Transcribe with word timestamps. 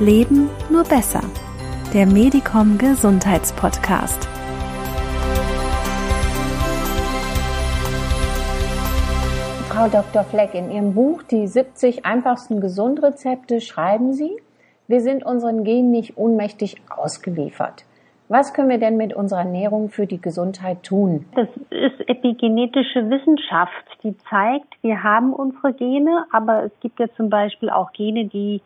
Leben 0.00 0.48
nur 0.70 0.84
besser. 0.84 1.22
Der 1.92 2.06
Medicom 2.06 2.78
Gesundheitspodcast. 2.78 4.28
Frau 9.68 9.88
Dr. 9.88 10.22
Fleck, 10.22 10.54
in 10.54 10.70
Ihrem 10.70 10.94
Buch 10.94 11.24
Die 11.24 11.48
70 11.48 12.06
einfachsten 12.06 12.60
Gesundrezepte 12.60 13.60
schreiben 13.60 14.12
Sie, 14.12 14.36
wir 14.86 15.00
sind 15.00 15.26
unseren 15.26 15.64
Genen 15.64 15.90
nicht 15.90 16.16
ohnmächtig 16.16 16.76
ausgeliefert. 16.88 17.84
Was 18.28 18.54
können 18.54 18.68
wir 18.68 18.78
denn 18.78 18.98
mit 18.98 19.14
unserer 19.14 19.40
Ernährung 19.40 19.88
für 19.88 20.06
die 20.06 20.20
Gesundheit 20.20 20.84
tun? 20.84 21.24
Das 21.34 21.48
ist 21.70 22.08
epigenetische 22.08 23.10
Wissenschaft, 23.10 23.72
die 24.04 24.16
zeigt, 24.30 24.74
wir 24.80 25.02
haben 25.02 25.32
unsere 25.32 25.72
Gene, 25.72 26.24
aber 26.30 26.62
es 26.62 26.72
gibt 26.78 27.00
ja 27.00 27.06
zum 27.16 27.30
Beispiel 27.30 27.68
auch 27.68 27.92
Gene, 27.92 28.26
die 28.26 28.60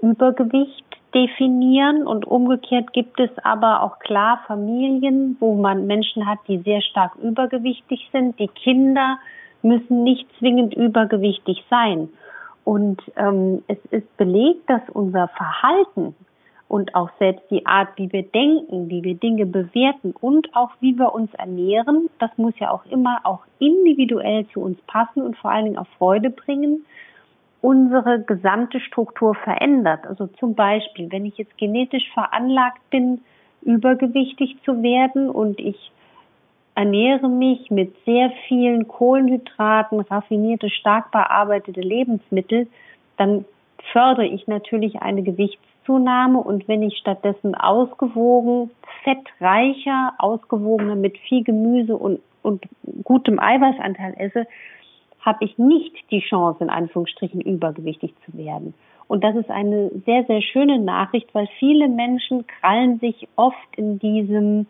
Übergewicht 0.00 0.84
definieren 1.14 2.06
und 2.06 2.26
umgekehrt 2.26 2.92
gibt 2.92 3.18
es 3.20 3.30
aber 3.42 3.82
auch 3.82 3.98
klar 4.00 4.40
Familien, 4.46 5.36
wo 5.40 5.54
man 5.54 5.86
Menschen 5.86 6.26
hat, 6.26 6.38
die 6.46 6.58
sehr 6.58 6.82
stark 6.82 7.14
übergewichtig 7.16 8.08
sind. 8.12 8.38
Die 8.38 8.48
Kinder 8.48 9.18
müssen 9.62 10.04
nicht 10.04 10.26
zwingend 10.38 10.74
übergewichtig 10.74 11.64
sein. 11.70 12.08
Und 12.64 13.00
ähm, 13.16 13.62
es 13.68 13.78
ist 13.90 14.16
belegt, 14.16 14.68
dass 14.68 14.82
unser 14.92 15.28
Verhalten 15.28 16.14
und 16.68 16.94
auch 16.94 17.10
selbst 17.18 17.44
die 17.50 17.64
Art, 17.64 17.90
wie 17.96 18.12
wir 18.12 18.24
denken, 18.24 18.90
wie 18.90 19.04
wir 19.04 19.14
Dinge 19.14 19.46
bewerten 19.46 20.12
und 20.20 20.54
auch 20.54 20.70
wie 20.80 20.98
wir 20.98 21.14
uns 21.14 21.32
ernähren, 21.34 22.10
das 22.18 22.30
muss 22.36 22.58
ja 22.58 22.70
auch 22.72 22.84
immer 22.86 23.20
auch 23.22 23.40
individuell 23.60 24.46
zu 24.48 24.60
uns 24.60 24.78
passen 24.88 25.22
und 25.22 25.36
vor 25.36 25.52
allen 25.52 25.66
Dingen 25.66 25.78
auch 25.78 25.86
Freude 25.98 26.30
bringen 26.30 26.84
unsere 27.60 28.22
gesamte 28.22 28.80
Struktur 28.80 29.34
verändert. 29.34 30.06
Also 30.06 30.26
zum 30.26 30.54
Beispiel, 30.54 31.10
wenn 31.10 31.24
ich 31.24 31.36
jetzt 31.38 31.56
genetisch 31.58 32.10
veranlagt 32.12 32.80
bin, 32.90 33.20
übergewichtig 33.62 34.56
zu 34.64 34.82
werden 34.82 35.28
und 35.28 35.58
ich 35.58 35.90
ernähre 36.74 37.28
mich 37.28 37.70
mit 37.70 37.94
sehr 38.04 38.30
vielen 38.46 38.86
Kohlenhydraten, 38.86 40.00
raffinierte, 40.00 40.70
stark 40.70 41.10
bearbeitete 41.10 41.80
Lebensmittel, 41.80 42.68
dann 43.16 43.46
fördere 43.92 44.26
ich 44.26 44.46
natürlich 44.46 45.00
eine 45.00 45.22
Gewichtszunahme 45.22 46.38
und 46.38 46.68
wenn 46.68 46.82
ich 46.82 46.98
stattdessen 46.98 47.54
ausgewogen, 47.54 48.70
fettreicher, 49.04 50.12
ausgewogener 50.18 50.96
mit 50.96 51.16
viel 51.18 51.44
Gemüse 51.44 51.96
und, 51.96 52.20
und 52.42 52.64
gutem 53.04 53.40
Eiweißanteil 53.40 54.14
esse, 54.18 54.46
habe 55.26 55.44
ich 55.44 55.58
nicht 55.58 55.92
die 56.10 56.20
Chance, 56.20 56.64
in 56.64 56.70
Anführungsstrichen 56.70 57.40
übergewichtig 57.40 58.14
zu 58.24 58.38
werden. 58.38 58.72
Und 59.08 59.22
das 59.22 59.36
ist 59.36 59.50
eine 59.50 59.90
sehr, 60.06 60.24
sehr 60.24 60.40
schöne 60.40 60.78
Nachricht, 60.78 61.28
weil 61.34 61.48
viele 61.58 61.88
Menschen 61.88 62.46
krallen 62.46 62.98
sich 63.00 63.28
oft 63.36 63.76
in 63.76 63.98
diesem, 63.98 64.66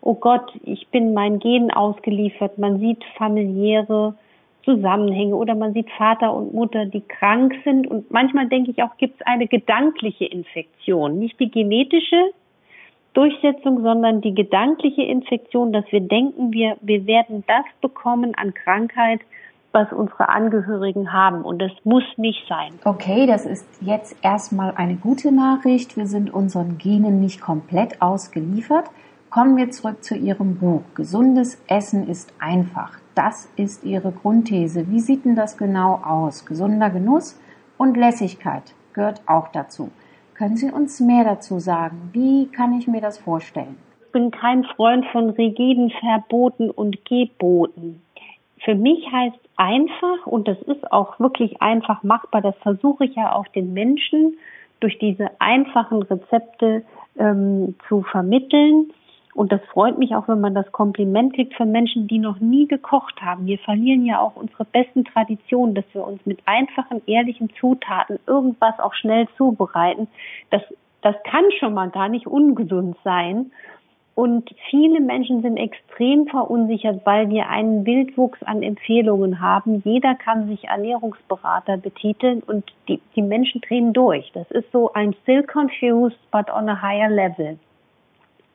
oh 0.00 0.14
Gott, 0.14 0.52
ich 0.64 0.88
bin 0.88 1.12
meinen 1.12 1.40
Genen 1.40 1.70
ausgeliefert. 1.70 2.56
Man 2.56 2.80
sieht 2.80 3.04
familiäre 3.16 4.14
Zusammenhänge 4.64 5.36
oder 5.36 5.54
man 5.54 5.72
sieht 5.72 5.90
Vater 5.90 6.34
und 6.34 6.54
Mutter, 6.54 6.86
die 6.86 7.00
krank 7.02 7.54
sind. 7.64 7.86
Und 7.86 8.10
manchmal 8.10 8.48
denke 8.48 8.70
ich 8.70 8.82
auch, 8.82 8.96
gibt 8.96 9.20
es 9.20 9.26
eine 9.26 9.46
gedankliche 9.46 10.24
Infektion, 10.24 11.18
nicht 11.18 11.38
die 11.38 11.50
genetische 11.50 12.30
Durchsetzung, 13.14 13.82
sondern 13.82 14.20
die 14.20 14.34
gedankliche 14.34 15.02
Infektion, 15.02 15.72
dass 15.72 15.90
wir 15.90 16.00
denken, 16.00 16.52
wir, 16.52 16.76
wir 16.82 17.06
werden 17.06 17.44
das 17.46 17.64
bekommen 17.80 18.34
an 18.34 18.52
Krankheit, 18.52 19.20
was 19.76 19.92
unsere 19.92 20.30
Angehörigen 20.30 21.12
haben. 21.12 21.42
Und 21.42 21.60
das 21.60 21.70
muss 21.84 22.02
nicht 22.16 22.48
sein. 22.48 22.72
Okay, 22.84 23.26
das 23.26 23.44
ist 23.44 23.66
jetzt 23.82 24.16
erstmal 24.22 24.72
eine 24.74 24.96
gute 24.96 25.30
Nachricht. 25.30 25.98
Wir 25.98 26.06
sind 26.06 26.32
unseren 26.32 26.78
Genen 26.78 27.20
nicht 27.20 27.42
komplett 27.42 28.00
ausgeliefert. 28.00 28.86
Kommen 29.28 29.56
wir 29.58 29.70
zurück 29.70 30.02
zu 30.02 30.16
Ihrem 30.16 30.56
Buch. 30.56 30.80
Gesundes 30.94 31.62
Essen 31.68 32.08
ist 32.08 32.32
einfach. 32.38 32.92
Das 33.14 33.50
ist 33.56 33.84
Ihre 33.84 34.12
Grundthese. 34.12 34.90
Wie 34.90 35.00
sieht 35.00 35.26
denn 35.26 35.36
das 35.36 35.58
genau 35.58 36.00
aus? 36.02 36.46
Gesunder 36.46 36.88
Genuss 36.88 37.38
und 37.76 37.98
Lässigkeit 37.98 38.74
gehört 38.94 39.20
auch 39.26 39.48
dazu. 39.48 39.90
Können 40.32 40.56
Sie 40.56 40.70
uns 40.70 41.00
mehr 41.00 41.24
dazu 41.24 41.58
sagen? 41.58 42.08
Wie 42.12 42.46
kann 42.46 42.72
ich 42.78 42.86
mir 42.88 43.02
das 43.02 43.18
vorstellen? 43.18 43.76
Ich 44.06 44.12
bin 44.12 44.30
kein 44.30 44.64
Freund 44.64 45.04
von 45.12 45.28
rigiden 45.28 45.92
Verboten 46.00 46.70
und 46.70 47.04
Geboten. 47.04 48.00
Für 48.66 48.74
mich 48.74 49.06
heißt 49.12 49.38
einfach, 49.56 50.26
und 50.26 50.48
das 50.48 50.60
ist 50.62 50.90
auch 50.90 51.20
wirklich 51.20 51.62
einfach 51.62 52.02
machbar, 52.02 52.42
das 52.42 52.56
versuche 52.62 53.04
ich 53.04 53.14
ja 53.14 53.32
auch 53.32 53.46
den 53.46 53.72
Menschen 53.72 54.38
durch 54.80 54.98
diese 54.98 55.30
einfachen 55.38 56.02
Rezepte 56.02 56.82
ähm, 57.16 57.76
zu 57.86 58.02
vermitteln. 58.02 58.92
Und 59.34 59.52
das 59.52 59.60
freut 59.72 59.98
mich 59.98 60.16
auch, 60.16 60.26
wenn 60.26 60.40
man 60.40 60.56
das 60.56 60.72
Kompliment 60.72 61.34
kriegt 61.34 61.54
von 61.54 61.70
Menschen, 61.70 62.08
die 62.08 62.18
noch 62.18 62.40
nie 62.40 62.66
gekocht 62.66 63.22
haben. 63.22 63.46
Wir 63.46 63.58
verlieren 63.58 64.04
ja 64.04 64.18
auch 64.18 64.34
unsere 64.34 64.64
besten 64.64 65.04
Traditionen, 65.04 65.76
dass 65.76 65.84
wir 65.92 66.04
uns 66.04 66.26
mit 66.26 66.40
einfachen, 66.46 67.02
ehrlichen 67.06 67.50
Zutaten 67.60 68.18
irgendwas 68.26 68.80
auch 68.80 68.94
schnell 68.94 69.28
zubereiten. 69.36 70.08
Das, 70.50 70.62
das 71.02 71.14
kann 71.22 71.44
schon 71.60 71.72
mal 71.72 71.90
gar 71.90 72.08
nicht 72.08 72.26
ungesund 72.26 72.96
sein. 73.04 73.52
Und 74.16 74.48
viele 74.70 75.00
Menschen 75.02 75.42
sind 75.42 75.58
extrem 75.58 76.26
verunsichert, 76.26 77.04
weil 77.04 77.28
wir 77.28 77.50
einen 77.50 77.84
Wildwuchs 77.84 78.42
an 78.44 78.62
Empfehlungen 78.62 79.42
haben. 79.42 79.82
Jeder 79.84 80.14
kann 80.14 80.48
sich 80.48 80.64
Ernährungsberater 80.64 81.76
betiteln 81.76 82.42
und 82.46 82.64
die, 82.88 82.98
die 83.14 83.20
Menschen 83.20 83.60
drehen 83.60 83.92
durch. 83.92 84.32
Das 84.32 84.50
ist 84.50 84.72
so 84.72 84.90
ein 84.94 85.14
still 85.22 85.42
confused, 85.42 86.18
but 86.30 86.48
on 86.50 86.66
a 86.66 86.80
higher 86.80 87.10
level. 87.10 87.58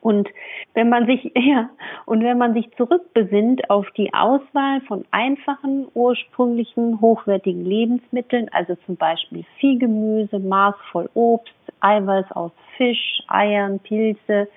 Und 0.00 0.28
wenn 0.74 0.88
man 0.88 1.06
sich, 1.06 1.30
ja, 1.36 1.70
und 2.06 2.24
wenn 2.24 2.38
man 2.38 2.54
sich 2.54 2.68
zurückbesinnt 2.76 3.70
auf 3.70 3.88
die 3.96 4.12
Auswahl 4.12 4.80
von 4.88 5.04
einfachen, 5.12 5.86
ursprünglichen, 5.94 7.00
hochwertigen 7.00 7.64
Lebensmitteln, 7.64 8.48
also 8.50 8.74
zum 8.84 8.96
Beispiel 8.96 9.44
viel 9.60 9.78
Gemüse, 9.78 10.40
maßvoll 10.40 11.08
Obst, 11.14 11.54
Eiweiß 11.78 12.32
aus 12.32 12.50
Fisch, 12.76 13.22
Eiern, 13.28 13.78
Pilze, 13.78 14.48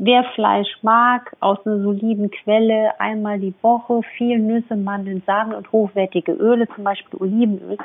Wer 0.00 0.22
Fleisch 0.34 0.68
mag, 0.82 1.34
aus 1.40 1.58
einer 1.66 1.82
soliden 1.82 2.30
Quelle, 2.30 2.92
einmal 3.00 3.40
die 3.40 3.54
Woche, 3.62 4.00
viel 4.16 4.38
Nüsse, 4.38 4.76
Mandeln, 4.76 5.24
Samen 5.26 5.54
und 5.54 5.72
hochwertige 5.72 6.32
Öle, 6.32 6.68
zum 6.68 6.84
Beispiel 6.84 7.20
Olivenöl. 7.20 7.76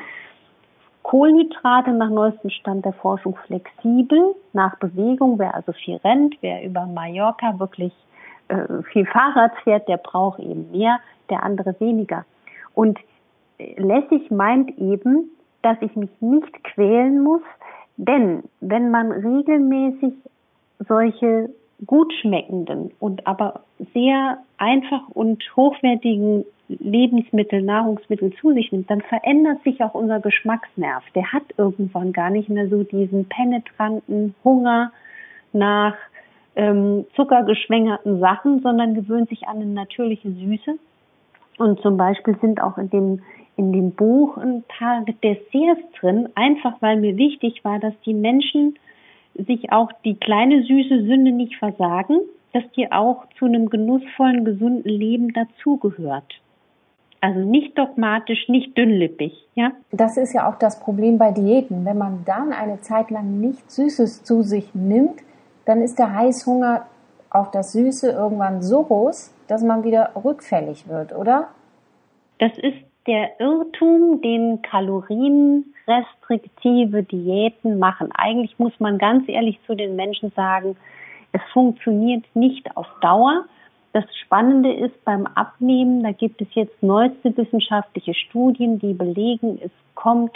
Kohlenhydrate 1.02 1.92
nach 1.92 2.12
neuestem 2.12 2.52
Stand 2.52 2.86
der 2.86 2.94
Forschung 2.94 3.36
flexibel, 3.48 4.36
nach 4.54 4.78
Bewegung. 4.78 5.40
Wer 5.40 5.56
also 5.56 5.74
viel 5.74 5.98
rennt, 5.98 6.36
wer 6.42 6.64
über 6.64 6.86
Mallorca 6.86 7.60
wirklich 7.60 7.94
äh, 8.48 8.84
viel 8.92 9.08
Fahrrad 9.08 9.52
fährt, 9.64 9.88
der 9.88 9.98
braucht 9.98 10.40
eben 10.40 10.72
mehr, 10.72 11.00
der 11.32 11.42
andere 11.42 11.76
weniger. 11.80 12.26
Und 12.76 13.00
äh, 13.58 13.74
lässig 13.82 14.30
meint 14.30 14.78
eben, 14.78 15.32
dass 15.64 15.78
ich 15.82 15.96
mich 15.96 16.12
nicht 16.20 16.64
quälen 16.64 17.24
muss, 17.24 17.42
denn 17.98 18.44
wenn 18.62 18.92
man 18.92 19.12
regelmäßig 19.12 20.14
solche 20.80 21.50
gut 21.86 22.14
schmeckenden 22.22 22.92
und 23.00 23.26
aber 23.28 23.62
sehr 23.94 24.40
einfach 24.58 25.08
und 25.10 25.44
hochwertigen 25.56 26.46
Lebensmittel, 26.68 27.62
Nahrungsmittel 27.62 28.34
zu 28.40 28.54
sich 28.54 28.72
nimmt, 28.72 28.90
dann 28.90 29.02
verändert 29.02 29.64
sich 29.64 29.82
auch 29.84 29.94
unser 29.94 30.20
Geschmacksnerv. 30.20 31.04
Der 31.14 31.32
hat 31.32 31.44
irgendwann 31.58 32.14
gar 32.14 32.30
nicht 32.30 32.50
mehr 32.50 32.70
so 32.70 32.84
diesen 32.84 33.28
penetranten 33.28 34.34
Hunger 34.44 34.92
nach 35.52 35.96
ähm, 36.56 37.06
zuckergeschwängerten 37.16 38.20
Sachen, 38.20 38.62
sondern 38.62 38.96
gewöhnt 38.96 39.30
sich 39.30 39.48
an 39.48 39.58
eine 39.58 39.66
natürliche 39.66 40.32
Süße. 40.32 40.76
Und 41.58 41.82
zum 41.82 41.98
Beispiel 41.98 42.38
sind 42.42 42.62
auch 42.62 42.78
in 42.78 42.90
dem 42.90 43.22
in 43.56 43.72
dem 43.72 43.92
Buch 43.92 44.38
ein 44.38 44.64
paar 44.64 45.06
Desserts 45.24 45.82
drin, 46.00 46.30
einfach 46.36 46.74
weil 46.80 47.00
mir 47.00 47.18
wichtig 47.18 47.64
war, 47.64 47.80
dass 47.80 47.94
die 48.06 48.14
Menschen 48.14 48.80
sich 49.36 49.72
auch 49.72 49.92
die 50.04 50.16
kleine 50.16 50.64
süße 50.64 51.06
Sünde 51.06 51.32
nicht 51.32 51.56
versagen, 51.58 52.20
dass 52.54 52.64
die 52.76 52.92
auch 52.92 53.26
zu 53.40 53.46
einem 53.46 53.70
genussvollen, 53.70 54.46
gesunden 54.46 54.90
Leben 54.90 55.34
dazugehört. 55.34 56.40
Also 57.20 57.40
nicht 57.40 57.78
dogmatisch, 57.78 58.50
nicht 58.50 58.78
dünnlippig, 58.78 59.34
ja? 59.56 59.72
Das 59.92 60.18
ist 60.18 60.34
ja 60.34 60.50
auch 60.50 60.56
das 60.56 60.80
Problem 60.82 61.18
bei 61.18 61.32
Diäten. 61.32 61.86
Wenn 61.86 61.98
man 61.98 62.26
dann 62.26 62.52
eine 62.52 62.82
Zeit 62.82 63.12
lang 63.12 63.40
nichts 63.40 63.78
Süßes 63.78 64.24
zu 64.24 64.44
sich 64.44 64.76
nimmt, 64.76 65.22
dann 65.66 65.82
ist 65.82 65.98
der 65.98 66.14
Heißhunger 66.14 66.86
auf 67.30 67.50
das 67.52 67.72
Süße 67.72 68.12
irgendwann 68.12 68.62
so 68.62 68.84
groß, 68.84 69.34
dass 69.48 69.64
man 69.64 69.84
wieder 69.84 70.12
rückfällig 70.24 70.88
wird, 70.88 71.16
oder? 71.16 71.48
Das 72.40 72.58
ist 72.58 72.78
der 73.08 73.40
Irrtum, 73.40 74.22
den 74.22 74.62
kalorienrestriktive 74.62 77.04
Diäten 77.04 77.80
machen. 77.80 78.12
Eigentlich 78.14 78.60
muss 78.60 78.74
man 78.80 78.98
ganz 78.98 79.28
ehrlich 79.28 79.60
zu 79.68 79.76
den 79.76 79.96
Menschen 79.96 80.32
sagen, 80.36 80.76
es 81.34 81.42
funktioniert 81.52 82.24
nicht 82.34 82.78
auf 82.78 82.88
Dauer. 83.02 83.46
Das 83.92 84.06
Spannende 84.24 84.74
ist 84.74 85.04
beim 85.04 85.28
Abnehmen, 85.28 86.04
da 86.04 86.12
gibt 86.12 86.42
es 86.42 86.48
jetzt 86.54 86.82
neueste 86.82 87.36
wissenschaftliche 87.36 88.14
Studien, 88.14 88.80
die 88.80 88.94
belegen, 88.94 89.60
es 89.62 89.72
kommt 89.96 90.36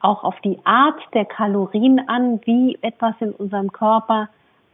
auch 0.00 0.24
auf 0.24 0.40
die 0.40 0.58
Art 0.64 1.00
der 1.14 1.24
Kalorien 1.24 2.08
an, 2.08 2.40
wie 2.44 2.78
etwas 2.82 3.14
in 3.20 3.32
unserem 3.32 3.72
Körper 3.72 4.28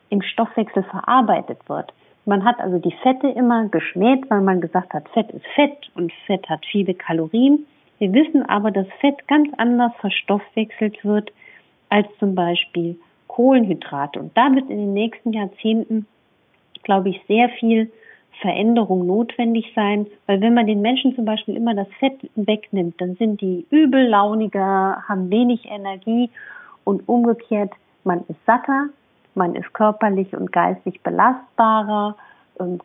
im 0.08 0.22
Stoffwechsel 0.22 0.82
verarbeitet 0.84 1.58
wird. 1.68 1.92
Man 2.24 2.44
hat 2.44 2.60
also 2.60 2.78
die 2.78 2.94
Fette 3.02 3.28
immer 3.28 3.68
geschmäht, 3.68 4.28
weil 4.30 4.42
man 4.42 4.60
gesagt 4.60 4.92
hat, 4.92 5.08
Fett 5.10 5.30
ist 5.30 5.46
Fett 5.54 5.90
und 5.94 6.12
Fett 6.26 6.48
hat 6.48 6.64
viele 6.66 6.94
Kalorien. 6.94 7.66
Wir 7.98 8.12
wissen 8.12 8.48
aber, 8.48 8.70
dass 8.70 8.86
Fett 9.00 9.26
ganz 9.28 9.48
anders 9.56 9.92
verstoffwechselt 10.00 11.04
wird 11.04 11.32
als 11.88 12.06
zum 12.18 12.34
Beispiel 12.34 12.98
Kohlenhydrate. 13.26 14.20
Und 14.20 14.36
da 14.36 14.54
wird 14.54 14.70
in 14.70 14.78
den 14.78 14.92
nächsten 14.92 15.32
Jahrzehnten, 15.32 16.06
glaube 16.82 17.10
ich, 17.10 17.20
sehr 17.26 17.48
viel 17.48 17.90
Veränderung 18.40 19.06
notwendig 19.06 19.72
sein, 19.74 20.06
weil 20.26 20.40
wenn 20.40 20.54
man 20.54 20.66
den 20.66 20.80
Menschen 20.80 21.14
zum 21.14 21.24
Beispiel 21.24 21.56
immer 21.56 21.74
das 21.74 21.88
Fett 21.98 22.18
wegnimmt, 22.36 23.00
dann 23.00 23.16
sind 23.16 23.40
die 23.40 23.66
übellauniger, 23.70 25.04
haben 25.06 25.30
wenig 25.30 25.66
Energie 25.66 26.30
und 26.84 27.06
umgekehrt, 27.08 27.72
man 28.04 28.20
ist 28.28 28.44
satter, 28.46 28.88
man 29.34 29.54
ist 29.54 29.72
körperlich 29.72 30.34
und 30.36 30.52
geistig 30.52 31.02
belastbarer, 31.02 32.16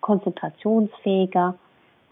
konzentrationsfähiger. 0.01 1.55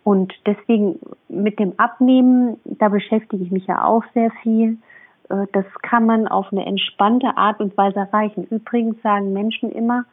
Und 0.04 0.34
deswegen 0.46 1.00
mit 1.30 1.60
dem 1.60 1.74
Abnehmen, 1.78 2.60
da 2.66 2.90
beschäftige 2.90 3.44
ich 3.44 3.52
mich 3.52 3.68
ja 3.68 3.86
auch 3.86 4.04
sehr 4.14 4.32
viel. 4.42 4.78
Äh, 5.30 5.48
das 5.54 5.66
kann 5.82 6.06
man 6.06 6.28
auf 6.28 6.52
eine 6.52 6.66
entspannte 6.66 7.38
Art 7.38 7.60
und 7.62 7.78
Weise 7.78 8.00
erreichen. 8.00 8.46
Übrigens 8.50 9.02
sagen 9.02 9.32
Menschen 9.32 9.72
immer, 9.72 10.04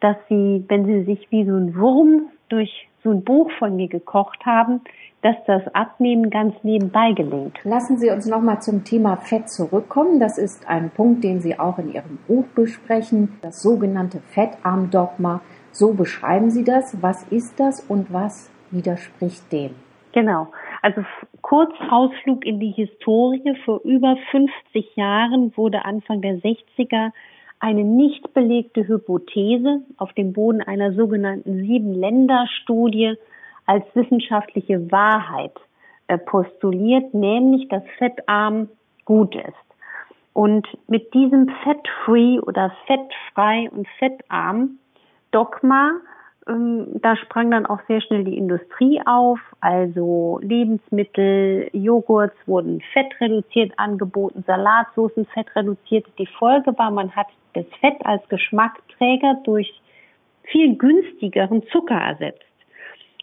dass 0.00 0.16
sie, 0.28 0.64
wenn 0.68 0.86
sie 0.86 1.04
sich 1.04 1.30
wie 1.30 1.44
so 1.44 1.54
ein 1.54 1.76
Wurm 1.76 2.30
durch 2.48 2.87
so 3.02 3.10
ein 3.10 3.24
Buch 3.24 3.50
von 3.58 3.76
mir 3.76 3.88
gekocht 3.88 4.44
haben, 4.44 4.80
dass 5.22 5.36
das 5.46 5.62
Abnehmen 5.74 6.30
ganz 6.30 6.54
nebenbei 6.62 7.12
gelingt. 7.12 7.58
Lassen 7.64 7.98
Sie 7.98 8.10
uns 8.10 8.26
nochmal 8.26 8.62
zum 8.62 8.84
Thema 8.84 9.16
Fett 9.16 9.48
zurückkommen. 9.48 10.20
Das 10.20 10.38
ist 10.38 10.68
ein 10.68 10.90
Punkt, 10.90 11.24
den 11.24 11.40
Sie 11.40 11.58
auch 11.58 11.78
in 11.78 11.92
Ihrem 11.92 12.18
Buch 12.28 12.46
besprechen, 12.54 13.38
das 13.42 13.60
sogenannte 13.62 14.20
Fettarmdogma. 14.20 15.40
So 15.72 15.92
beschreiben 15.92 16.50
Sie 16.50 16.64
das. 16.64 17.02
Was 17.02 17.24
ist 17.24 17.58
das 17.58 17.80
und 17.80 18.12
was 18.12 18.50
widerspricht 18.70 19.50
dem? 19.52 19.74
Genau. 20.12 20.48
Also 20.82 21.02
kurz 21.42 21.72
Ausflug 21.90 22.44
in 22.44 22.60
die 22.60 22.70
Historie. 22.70 23.56
Vor 23.64 23.80
über 23.82 24.16
50 24.30 24.96
Jahren 24.96 25.56
wurde 25.56 25.84
Anfang 25.84 26.22
der 26.22 26.36
60er 26.36 27.10
eine 27.60 27.84
nicht 27.84 28.32
belegte 28.34 28.86
Hypothese 28.86 29.82
auf 29.96 30.12
dem 30.12 30.32
Boden 30.32 30.62
einer 30.62 30.92
sogenannten 30.92 31.60
Sieben-Länder-Studie 31.60 33.14
als 33.66 33.84
wissenschaftliche 33.94 34.90
Wahrheit 34.90 35.54
äh, 36.06 36.18
postuliert, 36.18 37.12
nämlich 37.14 37.68
dass 37.68 37.82
fettarm 37.98 38.68
gut 39.04 39.34
ist. 39.34 39.54
Und 40.32 40.66
mit 40.86 41.12
diesem 41.14 41.48
Fat-Free 41.64 42.38
oder 42.40 42.72
fettfrei 42.86 43.68
und 43.70 43.88
fettarm 43.98 44.78
Dogma 45.32 45.92
ähm, 46.48 47.00
da 47.02 47.16
sprang 47.16 47.50
dann 47.50 47.66
auch 47.66 47.80
sehr 47.86 48.00
schnell 48.00 48.24
die 48.24 48.36
Industrie 48.36 49.00
auf. 49.04 49.38
Also 49.60 50.40
Lebensmittel, 50.42 51.68
Joghurts 51.72 52.36
wurden 52.46 52.80
fettreduziert 52.92 53.72
angeboten, 53.76 54.44
Salatsoßen 54.46 55.26
fettreduziert. 55.26 56.06
Die 56.18 56.26
Folge 56.26 56.76
war, 56.78 56.90
man 56.90 57.14
hat 57.14 57.28
das 57.54 57.66
Fett 57.80 58.04
als 58.04 58.26
Geschmacksträger 58.28 59.40
durch 59.44 59.80
viel 60.44 60.76
günstigeren 60.76 61.62
Zucker 61.68 61.96
ersetzt. 61.96 62.42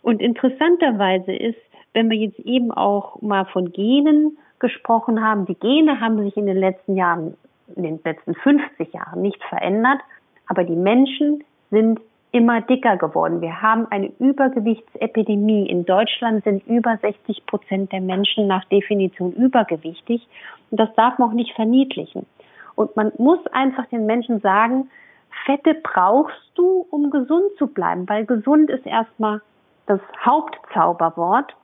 Und 0.01 0.22
interessanterweise 0.22 1.33
ist, 1.33 1.60
wenn 1.94 2.10
wir 2.10 2.18
jetzt 2.18 2.39
eben 2.39 2.72
auch 2.72 3.22
mal 3.22 3.45
von 3.45 3.72
Genen 3.72 4.38
gesprochen 4.60 5.24
haben, 5.24 5.45
die 5.45 5.56
Gene 5.56 6.00
haben 6.00 6.24
sich 6.24 6.38
in 6.38 6.45
den 6.45 6.57
letzten 6.57 6.95
Jahren, 6.95 7.36
in 7.75 7.83
den 7.83 8.00
letzten 8.04 8.36
50 8.36 8.94
Jahren 8.94 9.22
nicht 9.22 9.44
verändert, 9.45 10.00
aber 10.48 10.63
die 10.63 10.75
Menschen 10.75 11.44
sind 11.72 12.00
immer 12.36 12.60
dicker 12.60 12.98
geworden. 12.98 13.40
Wir 13.40 13.62
haben 13.62 13.88
eine 13.92 14.12
Übergewichtsepidemie. 14.20 15.70
In 15.70 15.86
Deutschland 15.86 16.44
sind 16.44 16.68
über 16.68 16.98
60 16.98 17.46
Prozent 17.46 17.94
der 17.94 18.02
Menschen 18.02 18.46
nach 18.48 18.66
Definition 18.66 19.32
übergewichtig. 19.32 20.28
Und 20.70 20.78
das 20.78 20.94
darf 20.96 21.18
man 21.18 21.30
auch 21.30 21.34
nicht 21.34 21.56
verniedlichen. 21.56 22.26
Und 22.76 22.94
man 22.98 23.14
muss 23.18 23.40
einfach 23.54 23.86
den 23.86 24.06
Menschen 24.06 24.42
sagen, 24.42 24.90
Fette 25.46 25.76
brauchst 25.82 26.52
du, 26.56 26.86
um 26.92 27.10
gesund 27.10 27.52
zu 27.58 27.68
bleiben, 27.68 28.08
weil 28.10 28.26
gesund 28.26 28.70
ist 28.70 28.86
erstmal 28.86 29.42
das 29.86 30.02
Hauptzauberwort. 30.26 31.56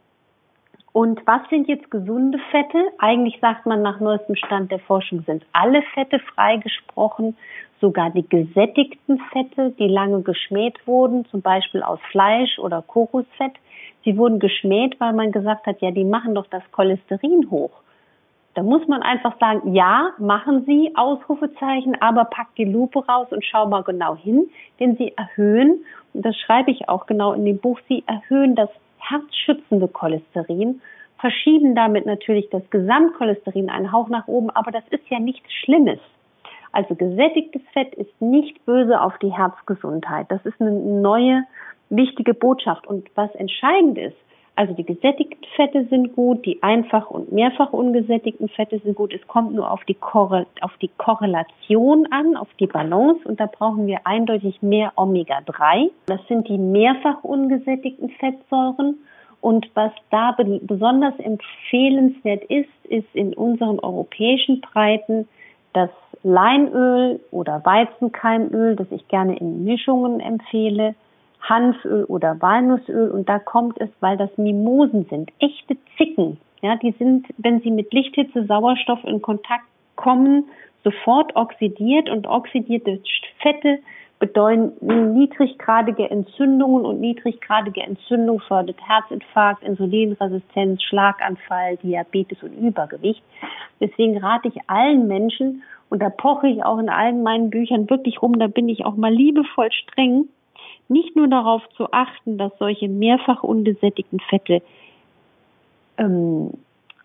Und 0.94 1.22
was 1.28 1.42
sind 1.50 1.68
jetzt 1.68 1.92
gesunde 1.92 2.40
Fette? 2.50 2.82
Eigentlich 2.98 3.40
sagt 3.42 3.66
man 3.66 3.82
nach 3.82 4.00
neuestem 4.00 4.38
Stand 4.38 4.72
der 4.72 4.80
Forschung 4.80 5.24
sind 5.24 5.46
alle 5.52 5.82
Fette 5.94 6.20
freigesprochen, 6.34 7.36
sogar 7.82 8.12
die 8.12 8.28
gesättigten 8.28 9.20
Fette, 9.32 9.72
die 9.78 9.88
lange 9.88 10.22
geschmäht 10.22 10.76
wurden, 10.88 11.26
zum 11.26 11.42
Beispiel 11.42 11.84
aus 11.84 12.00
Fleisch 12.12 12.60
oder 12.60 12.82
Kokosfett. 12.82 13.54
Sie 14.06 14.18
wurden 14.18 14.40
geschmäht, 14.40 15.00
weil 15.00 15.14
man 15.14 15.32
gesagt 15.32 15.66
hat, 15.66 15.82
ja, 15.82 15.92
die 15.92 16.06
machen 16.06 16.36
doch 16.36 16.48
das 16.48 16.64
Cholesterin 16.72 17.50
hoch. 17.52 17.72
Da 18.54 18.64
muss 18.64 18.86
man 18.88 19.02
einfach 19.02 19.38
sagen, 19.40 19.74
ja, 19.74 20.12
machen 20.18 20.66
Sie, 20.66 20.92
Ausrufezeichen, 20.96 22.02
aber 22.02 22.26
packt 22.26 22.58
die 22.58 22.66
Lupe 22.66 23.06
raus 23.06 23.28
und 23.32 23.46
schau 23.46 23.68
mal 23.68 23.84
genau 23.84 24.16
hin, 24.16 24.50
denn 24.80 24.98
Sie 24.98 25.14
erhöhen, 25.16 25.86
und 26.14 26.26
das 26.26 26.36
schreibe 26.38 26.72
ich 26.72 26.90
auch 26.90 27.06
genau 27.06 27.34
in 27.34 27.46
dem 27.46 27.60
Buch, 27.60 27.80
Sie 27.88 28.04
erhöhen 28.08 28.56
das 28.56 28.70
herzschützende 29.00 29.88
Cholesterin, 29.88 30.82
verschieben 31.18 31.76
damit 31.76 32.06
natürlich 32.06 32.50
das 32.50 32.68
Gesamtcholesterin 32.70 33.70
einen 33.70 33.92
Hauch 33.92 34.10
nach 34.10 34.28
oben, 34.28 34.50
aber 34.50 34.72
das 34.72 34.84
ist 34.90 35.08
ja 35.10 35.20
nichts 35.20 35.52
Schlimmes. 35.64 36.00
Also 36.72 36.96
gesättigtes 36.96 37.62
Fett 37.74 37.94
ist 37.96 38.22
nicht 38.22 38.66
böse 38.66 39.02
auf 39.02 39.18
die 39.20 39.34
Herzgesundheit. 39.34 40.28
Das 40.30 40.46
ist 40.46 40.60
eine 40.62 40.72
neue, 40.72 41.44
wichtige 41.90 42.34
Botschaft. 42.34 42.88
Und 42.88 43.10
was 43.16 43.34
entscheidend 43.36 43.98
ist, 43.98 44.16
also 44.56 44.74
die 44.74 44.86
gesättigten 44.86 45.44
Fette 45.56 45.86
sind 45.86 46.16
gut, 46.16 46.46
die 46.46 46.62
einfach 46.62 47.10
und 47.10 47.32
mehrfach 47.32 47.72
ungesättigten 47.72 48.50
Fette 48.50 48.80
sind 48.80 48.96
gut. 48.96 49.14
Es 49.14 49.26
kommt 49.28 49.54
nur 49.54 49.72
auf 49.72 49.84
die, 49.86 49.98
auf 50.02 50.78
die 50.82 50.90
Korrelation 50.98 52.08
an, 52.12 52.36
auf 52.36 52.50
die 52.60 52.68
Balance 52.68 53.28
und 53.28 53.40
da 53.40 53.46
brauchen 53.46 53.88
wir 53.88 54.02
eindeutig 54.04 54.62
mehr 54.62 54.92
Omega-3. 54.98 55.90
Das 56.06 56.20
sind 56.28 56.48
die 56.48 56.58
mehrfach 56.58 57.24
ungesättigten 57.24 58.10
Fettsäuren. 58.10 59.00
Und 59.40 59.72
was 59.74 59.92
da 60.12 60.36
besonders 60.38 61.18
empfehlenswert 61.18 62.44
ist, 62.44 62.70
ist 62.84 63.08
in 63.14 63.34
unseren 63.34 63.80
europäischen 63.80 64.62
Breiten 64.62 65.28
das 65.74 65.90
Leinöl 66.24 67.20
oder 67.32 67.66
Weizenkeimöl, 67.66 68.76
das 68.76 68.88
ich 68.92 69.08
gerne 69.08 69.38
in 69.38 69.64
Mischungen 69.64 70.20
empfehle, 70.20 70.96
Hanföl 71.42 72.04
oder 72.06 72.40
Walnussöl 72.42 73.10
und 73.10 73.28
da 73.28 73.40
kommt 73.40 73.82
es, 73.82 73.90
weil 74.00 74.18
das 74.18 74.30
Mimosen 74.38 75.06
sind, 75.10 75.32
echte 75.40 75.76
Zicken. 75.98 76.38
Ja, 76.62 76.76
die 76.76 76.92
sind, 77.00 77.28
wenn 77.38 77.62
sie 77.62 77.72
mit 77.72 77.92
Lichthitze, 77.92 78.46
Sauerstoff 78.46 79.04
in 79.04 79.22
Kontakt 79.22 79.66
kommen, 79.96 80.46
sofort 80.84 81.36
oxidiert 81.36 82.10
und 82.10 82.28
oxidierte 82.28 83.00
Fette 83.40 83.80
bedeuten 84.20 84.74
niedriggradige 85.16 86.10
Entzündungen 86.10 86.86
und 86.86 87.02
niedriggradige 87.02 87.82
Entzündung 87.82 88.40
fördert 88.40 88.78
Herzinfarkt, 88.88 89.64
Insulinresistenz, 89.64 90.84
Schlaganfall, 90.84 91.78
Diabetes 91.78 92.42
und 92.44 92.54
Übergewicht. 92.54 93.24
Deswegen 93.80 94.20
rate 94.20 94.50
ich 94.50 94.58
allen 94.68 95.08
Menschen, 95.08 95.64
und 95.92 96.02
da 96.02 96.10
poche 96.10 96.48
ich 96.48 96.64
auch 96.64 96.80
in 96.80 96.90
allen 96.90 97.22
meinen 97.22 97.50
Büchern 97.50 97.90
wirklich 97.90 98.22
rum, 98.22 98.40
da 98.40 98.48
bin 98.48 98.70
ich 98.70 98.86
auch 98.86 98.96
mal 98.96 99.14
liebevoll 99.14 99.70
streng, 99.74 100.30
nicht 100.88 101.18
nur 101.18 101.28
darauf 101.28 101.68
zu 101.76 101.92
achten, 101.92 102.38
dass 102.38 102.58
solche 102.60 102.88
mehrfach 102.88 103.44
ungesättigten 103.44 104.22
Fette 104.22 104.62
ähm, 105.98 106.52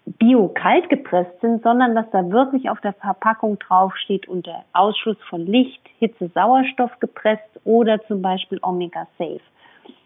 bio-kalt 0.05 0.89
gepresst 0.89 1.41
sind, 1.41 1.65
sondern 1.65 1.97
dass 1.97 2.09
da 2.13 2.31
wirklich 2.31 2.71
auf 2.71 2.81
der 2.81 2.93
Verpackung 2.93 3.59
draufsteht 3.59 4.29
unter 4.29 4.65
Ausschluss 4.73 5.19
von 5.29 5.45
Licht, 5.45 5.83
Hitze, 5.99 6.31
Sauerstoff 6.33 6.93
gepresst 7.01 7.61
oder 7.65 8.01
zum 8.07 8.23
Beispiel 8.23 8.61
Omega 8.63 9.09
Safe. 9.19 9.41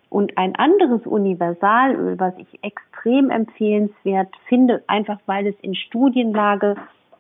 Und 0.08 0.38
ein 0.38 0.56
anderes 0.56 1.06
Universalöl, 1.06 2.18
was 2.18 2.32
ich 2.38 2.64
extrem 2.64 3.28
empfehlenswert 3.28 4.34
finde, 4.49 4.82
einfach 4.87 5.18
weil 5.26 5.49
es 5.49 5.54
in 5.60 5.75
Studienlage 5.75 6.76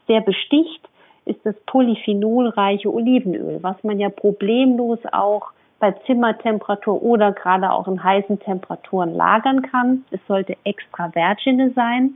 sehr 0.06 0.22
besticht, 0.22 0.88
ist 1.24 1.40
das 1.44 1.54
polyphenolreiche 1.66 2.92
Olivenöl, 2.92 3.58
was 3.62 3.82
man 3.84 3.98
ja 3.98 4.08
problemlos 4.08 4.98
auch 5.12 5.52
bei 5.78 5.92
Zimmertemperatur 6.06 7.02
oder 7.02 7.32
gerade 7.32 7.72
auch 7.72 7.88
in 7.88 8.02
heißen 8.02 8.38
Temperaturen 8.40 9.14
lagern 9.14 9.62
kann. 9.62 10.04
Es 10.10 10.20
sollte 10.28 10.56
extra 10.64 11.10
Vergine 11.10 11.70
sein. 11.70 12.14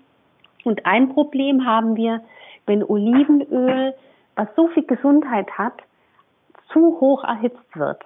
Und 0.65 0.87
ein 0.87 1.09
Problem 1.11 1.65
haben 1.65 1.97
wir, 1.97 2.21
wenn 2.67 2.85
Olivenöl, 2.85 3.95
was 4.37 4.49
so 4.55 4.69
viel 4.69 4.85
Gesundheit 4.85 5.51
hat, 5.59 5.75
zu 6.73 7.01
hoch 7.01 7.25
erhitzt 7.25 7.77
wird. 7.77 8.03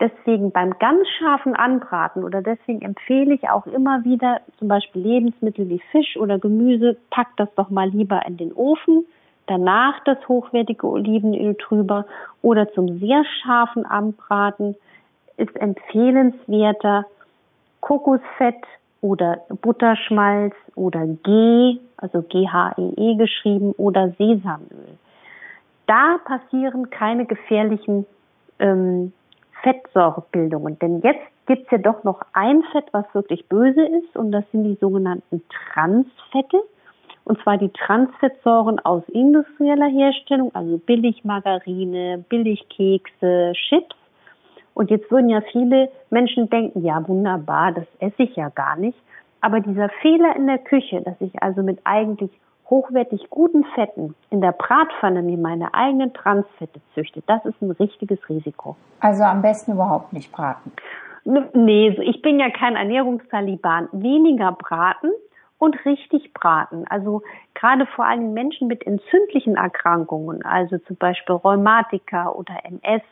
Deswegen 0.00 0.50
beim 0.50 0.76
ganz 0.78 1.06
scharfen 1.18 1.54
Anbraten 1.54 2.24
oder 2.24 2.42
deswegen 2.42 2.82
empfehle 2.82 3.34
ich 3.34 3.48
auch 3.48 3.66
immer 3.66 4.04
wieder 4.04 4.40
zum 4.58 4.66
Beispiel 4.68 5.02
Lebensmittel 5.02 5.68
wie 5.68 5.80
Fisch 5.92 6.16
oder 6.16 6.38
Gemüse, 6.38 6.96
packt 7.10 7.38
das 7.38 7.48
doch 7.54 7.70
mal 7.70 7.88
lieber 7.88 8.26
in 8.26 8.36
den 8.36 8.52
Ofen, 8.52 9.06
danach 9.46 10.02
das 10.04 10.18
hochwertige 10.28 10.86
Olivenöl 10.86 11.54
drüber 11.54 12.06
oder 12.42 12.72
zum 12.72 12.98
sehr 12.98 13.24
scharfen 13.42 13.84
Anbraten 13.86 14.76
ist 15.36 15.54
empfehlenswerter 15.56 17.04
Kokosfett 17.80 18.62
oder 19.00 19.42
Butterschmalz 19.60 20.54
oder 20.74 21.06
G, 21.06 21.78
also 21.98 22.22
G-H-E-E 22.22 23.12
-E 23.12 23.18
geschrieben 23.18 23.72
oder 23.76 24.10
Sesamöl. 24.18 24.98
Da 25.86 26.18
passieren 26.24 26.88
keine 26.88 27.26
gefährlichen 27.26 28.06
ähm, 28.58 29.12
Fettsäurebildungen, 29.62 30.78
denn 30.78 31.00
jetzt 31.02 31.26
gibt 31.46 31.64
es 31.64 31.70
ja 31.72 31.78
doch 31.78 32.04
noch 32.04 32.22
ein 32.32 32.62
Fett, 32.72 32.86
was 32.92 33.04
wirklich 33.12 33.46
böse 33.48 33.84
ist 33.84 34.16
und 34.16 34.32
das 34.32 34.44
sind 34.52 34.64
die 34.64 34.78
sogenannten 34.80 35.42
Transfette. 35.72 36.62
Und 37.24 37.40
zwar 37.42 37.56
die 37.56 37.70
Transfettsäuren 37.70 38.78
aus 38.80 39.02
industrieller 39.08 39.88
Herstellung, 39.88 40.54
also 40.54 40.78
Billigmargarine, 40.78 42.24
Billigkekse, 42.28 43.52
Chips. 43.68 43.96
Und 44.74 44.90
jetzt 44.90 45.10
würden 45.10 45.30
ja 45.30 45.40
viele 45.52 45.88
Menschen 46.10 46.50
denken, 46.50 46.84
ja 46.84 47.06
wunderbar, 47.08 47.72
das 47.72 47.86
esse 48.00 48.24
ich 48.24 48.36
ja 48.36 48.50
gar 48.50 48.76
nicht. 48.76 48.98
Aber 49.40 49.60
dieser 49.60 49.88
Fehler 50.02 50.36
in 50.36 50.46
der 50.46 50.58
Küche, 50.58 51.00
dass 51.02 51.14
ich 51.20 51.42
also 51.42 51.62
mit 51.62 51.78
eigentlich 51.84 52.30
hochwertig 52.68 53.28
guten 53.30 53.64
Fetten 53.74 54.14
in 54.30 54.40
der 54.40 54.52
Bratpfanne 54.52 55.22
mir 55.22 55.36
meine 55.36 55.72
eigenen 55.74 56.12
Transfette 56.12 56.80
züchte, 56.94 57.22
das 57.26 57.44
ist 57.44 57.60
ein 57.60 57.70
richtiges 57.72 58.18
Risiko. 58.28 58.76
Also 59.00 59.22
am 59.22 59.42
besten 59.42 59.72
überhaupt 59.72 60.12
nicht 60.12 60.32
braten. 60.32 60.72
Nee, 61.24 61.88
ich 62.02 62.20
bin 62.20 62.38
ja 62.38 62.50
kein 62.50 62.76
Ernährungstaliban. 62.76 63.88
Weniger 63.92 64.52
braten 64.52 65.10
und 65.64 65.84
richtig 65.84 66.32
braten. 66.34 66.84
Also 66.88 67.22
gerade 67.54 67.86
vor 67.86 68.04
allem 68.04 68.34
Menschen 68.34 68.68
mit 68.68 68.86
entzündlichen 68.86 69.56
Erkrankungen, 69.56 70.44
also 70.44 70.78
zum 70.78 70.96
Beispiel 70.96 71.36
Rheumatiker 71.36 72.36
oder 72.36 72.54
MS 72.64 73.02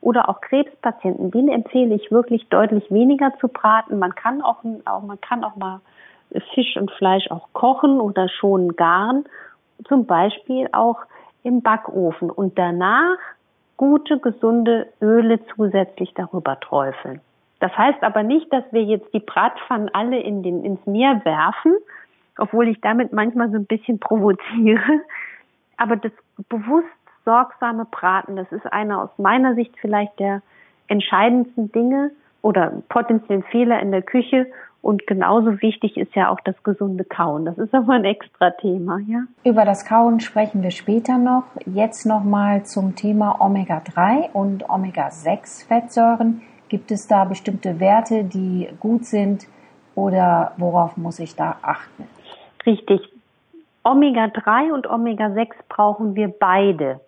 oder 0.00 0.28
auch 0.28 0.40
Krebspatienten, 0.40 1.30
denen 1.30 1.48
empfehle 1.48 1.94
ich 1.94 2.10
wirklich 2.10 2.48
deutlich 2.48 2.90
weniger 2.90 3.32
zu 3.40 3.48
braten. 3.48 3.98
Man 3.98 4.14
kann 4.14 4.42
auch, 4.42 4.58
auch 4.84 5.02
man 5.02 5.20
kann 5.20 5.42
auch 5.44 5.56
mal 5.56 5.80
Fisch 6.54 6.76
und 6.76 6.90
Fleisch 6.92 7.30
auch 7.30 7.48
kochen 7.52 8.00
oder 8.00 8.28
schon 8.28 8.76
garen, 8.76 9.24
zum 9.88 10.06
Beispiel 10.06 10.68
auch 10.72 10.98
im 11.42 11.62
Backofen 11.62 12.30
und 12.30 12.58
danach 12.58 13.16
gute, 13.76 14.18
gesunde 14.18 14.88
Öle 15.00 15.40
zusätzlich 15.54 16.12
darüber 16.14 16.60
träufeln. 16.60 17.20
Das 17.60 17.76
heißt 17.76 18.02
aber 18.02 18.22
nicht, 18.22 18.52
dass 18.52 18.64
wir 18.70 18.82
jetzt 18.82 19.12
die 19.12 19.20
Bratpfannen 19.20 19.90
alle 19.92 20.20
in 20.20 20.42
den, 20.42 20.64
ins 20.64 20.84
Meer 20.86 21.20
werfen, 21.24 21.74
obwohl 22.38 22.68
ich 22.68 22.80
damit 22.80 23.12
manchmal 23.12 23.50
so 23.50 23.56
ein 23.56 23.66
bisschen 23.66 23.98
provoziere. 23.98 25.00
Aber 25.76 25.96
das 25.96 26.12
bewusst 26.48 26.86
sorgsame 27.24 27.84
Braten, 27.84 28.36
das 28.36 28.50
ist 28.52 28.66
einer 28.72 29.02
aus 29.02 29.10
meiner 29.18 29.54
Sicht 29.54 29.74
vielleicht 29.80 30.18
der 30.18 30.42
entscheidendsten 30.86 31.70
Dinge 31.72 32.10
oder 32.42 32.82
potenziellen 32.88 33.42
Fehler 33.44 33.80
in 33.80 33.90
der 33.90 34.02
Küche. 34.02 34.46
Und 34.80 35.06
genauso 35.08 35.60
wichtig 35.60 35.96
ist 35.96 36.14
ja 36.14 36.30
auch 36.30 36.38
das 36.44 36.54
gesunde 36.62 37.04
Kauen. 37.04 37.44
Das 37.44 37.58
ist 37.58 37.74
aber 37.74 37.94
ein 37.94 38.04
extra 38.04 38.50
Thema, 38.50 38.98
ja. 39.06 39.24
Über 39.44 39.64
das 39.64 39.84
Kauen 39.84 40.20
sprechen 40.20 40.62
wir 40.62 40.70
später 40.70 41.18
noch. 41.18 41.44
Jetzt 41.66 42.06
nochmal 42.06 42.64
zum 42.64 42.94
Thema 42.94 43.40
Omega-3 43.40 44.30
und 44.32 44.70
Omega-6-Fettsäuren. 44.70 46.42
Gibt 46.68 46.90
es 46.90 47.06
da 47.06 47.24
bestimmte 47.24 47.80
Werte, 47.80 48.24
die 48.24 48.68
gut 48.80 49.04
sind 49.04 49.46
oder 49.94 50.52
worauf 50.58 50.96
muss 50.96 51.18
ich 51.18 51.34
da 51.34 51.56
achten? 51.62 52.04
Richtig. 52.66 53.00
Omega-3 53.84 54.72
und 54.72 54.86
Omega-6 54.86 55.48
brauchen 55.68 56.14
wir 56.14 56.28
beide. 56.28 57.00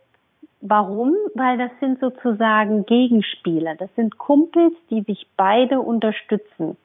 Warum? 0.62 1.14
Weil 1.34 1.58
das 1.58 1.70
sind 1.80 2.00
sozusagen 2.00 2.86
Gegenspieler. 2.86 3.74
Das 3.76 3.94
sind 3.96 4.18
Kumpels, 4.18 4.74
die 4.90 5.02
sich 5.02 5.26
beide 5.36 5.80
unterstützen. 5.80 6.76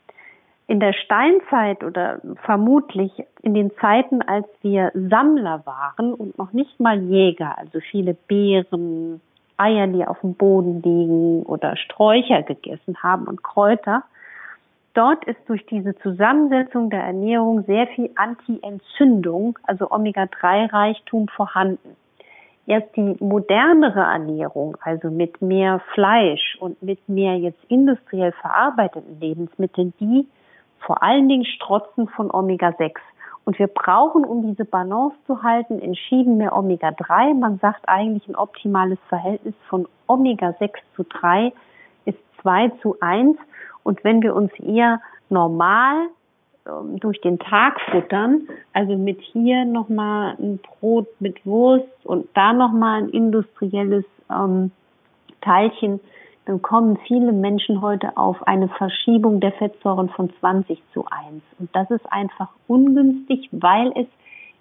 In 0.67 0.79
der 0.79 0.93
Steinzeit 0.93 1.83
oder 1.83 2.19
vermutlich 2.43 3.11
in 3.41 3.53
den 3.53 3.71
Zeiten, 3.79 4.21
als 4.21 4.47
wir 4.61 4.91
Sammler 4.95 5.65
waren 5.65 6.13
und 6.13 6.37
noch 6.37 6.53
nicht 6.53 6.79
mal 6.79 6.99
Jäger, 6.99 7.57
also 7.57 7.79
viele 7.91 8.15
Beeren, 8.15 9.21
Eier, 9.57 9.87
die 9.87 10.05
auf 10.05 10.19
dem 10.21 10.35
Boden 10.35 10.81
liegen 10.81 11.43
oder 11.43 11.75
Sträucher 11.77 12.43
gegessen 12.43 12.97
haben 13.01 13.25
und 13.27 13.43
Kräuter. 13.43 14.03
Dort 14.93 15.25
ist 15.25 15.39
durch 15.47 15.65
diese 15.65 15.95
Zusammensetzung 15.97 16.89
der 16.89 17.03
Ernährung 17.03 17.63
sehr 17.65 17.87
viel 17.87 18.11
Anti-Entzündung, 18.15 19.59
also 19.63 19.91
Omega-3-Reichtum 19.91 21.27
vorhanden. 21.27 21.97
Erst 22.67 22.95
die 22.95 23.15
modernere 23.19 23.99
Ernährung, 23.99 24.77
also 24.81 25.11
mit 25.11 25.41
mehr 25.41 25.81
Fleisch 25.93 26.57
und 26.59 26.81
mit 26.81 27.07
mehr 27.07 27.37
jetzt 27.37 27.63
industriell 27.67 28.31
verarbeiteten 28.31 29.19
Lebensmitteln, 29.19 29.93
die 29.99 30.27
vor 30.79 31.03
allen 31.03 31.27
Dingen 31.27 31.45
strotzen 31.45 32.07
von 32.07 32.31
Omega-6. 32.31 32.95
Und 33.45 33.59
wir 33.59 33.67
brauchen, 33.67 34.25
um 34.25 34.41
diese 34.41 34.65
Balance 34.65 35.15
zu 35.27 35.43
halten, 35.43 35.79
entschieden 35.79 36.37
mehr 36.37 36.57
Omega-3. 36.57 37.35
Man 37.35 37.59
sagt 37.59 37.87
eigentlich 37.87 38.27
ein 38.27 38.35
optimales 38.35 38.97
Verhältnis 39.07 39.53
von 39.69 39.87
Omega-6 40.07 40.71
zu 40.95 41.03
3 41.03 41.53
ist 42.05 42.17
2 42.41 42.69
zu 42.81 42.97
1. 43.01 43.37
Und 43.83 44.03
wenn 44.03 44.23
wir 44.23 44.35
uns 44.35 44.51
eher 44.59 44.99
normal 45.29 46.07
ähm, 46.67 46.99
durch 46.99 47.21
den 47.21 47.37
Tag 47.37 47.79
futtern, 47.91 48.47
also 48.73 48.97
mit 48.97 49.21
hier 49.21 49.63
nochmal 49.63 50.35
ein 50.39 50.57
Brot 50.57 51.07
mit 51.19 51.45
Wurst 51.45 51.87
und 52.03 52.27
da 52.33 52.51
nochmal 52.51 53.03
ein 53.03 53.09
industrielles 53.09 54.05
ähm, 54.31 54.71
Teilchen 55.41 55.99
dann 56.45 56.61
kommen 56.61 56.97
viele 57.07 57.31
Menschen 57.31 57.81
heute 57.81 58.15
auf 58.17 58.47
eine 58.47 58.67
Verschiebung 58.67 59.39
der 59.39 59.51
Fettsäuren 59.53 60.09
von 60.09 60.31
20 60.39 60.81
zu 60.93 61.05
1. 61.05 61.41
Und 61.59 61.69
das 61.75 61.89
ist 61.89 62.05
einfach 62.11 62.49
ungünstig, 62.67 63.49
weil 63.51 63.91
es 63.95 64.07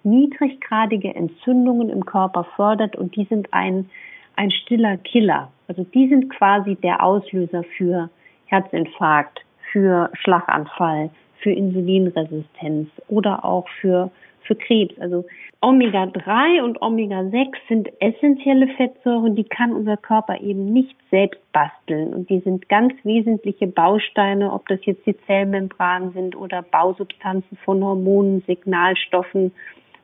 niedriggradige 0.02 1.14
Entzündungen 1.14 1.90
im 1.90 2.04
Körper 2.04 2.44
fördert 2.56 2.96
und 2.96 3.16
die 3.16 3.24
sind 3.24 3.52
ein, 3.52 3.90
ein 4.36 4.50
stiller 4.50 4.96
Killer. 4.98 5.50
Also 5.68 5.84
die 5.84 6.08
sind 6.08 6.30
quasi 6.30 6.74
der 6.76 7.02
Auslöser 7.02 7.62
für 7.76 8.10
Herzinfarkt, 8.46 9.40
für 9.72 10.10
Schlaganfall, 10.14 11.10
für 11.40 11.52
Insulinresistenz 11.52 12.88
oder 13.08 13.44
auch 13.44 13.68
für 13.80 14.10
für 14.44 14.54
Krebs. 14.54 14.98
Also 15.00 15.24
Omega-3 15.60 16.62
und 16.62 16.80
Omega-6 16.82 17.54
sind 17.68 17.90
essentielle 18.00 18.68
Fettsäuren, 18.76 19.34
die 19.34 19.44
kann 19.44 19.72
unser 19.72 19.96
Körper 19.96 20.40
eben 20.40 20.72
nicht 20.72 20.96
selbst 21.10 21.40
basteln. 21.52 22.12
Und 22.12 22.30
die 22.30 22.40
sind 22.40 22.68
ganz 22.68 22.92
wesentliche 23.02 23.66
Bausteine, 23.66 24.52
ob 24.52 24.68
das 24.68 24.84
jetzt 24.84 25.06
die 25.06 25.16
Zellmembranen 25.26 26.12
sind 26.12 26.36
oder 26.36 26.62
Bausubstanzen 26.62 27.56
von 27.64 27.82
Hormonen, 27.82 28.42
Signalstoffen 28.46 29.52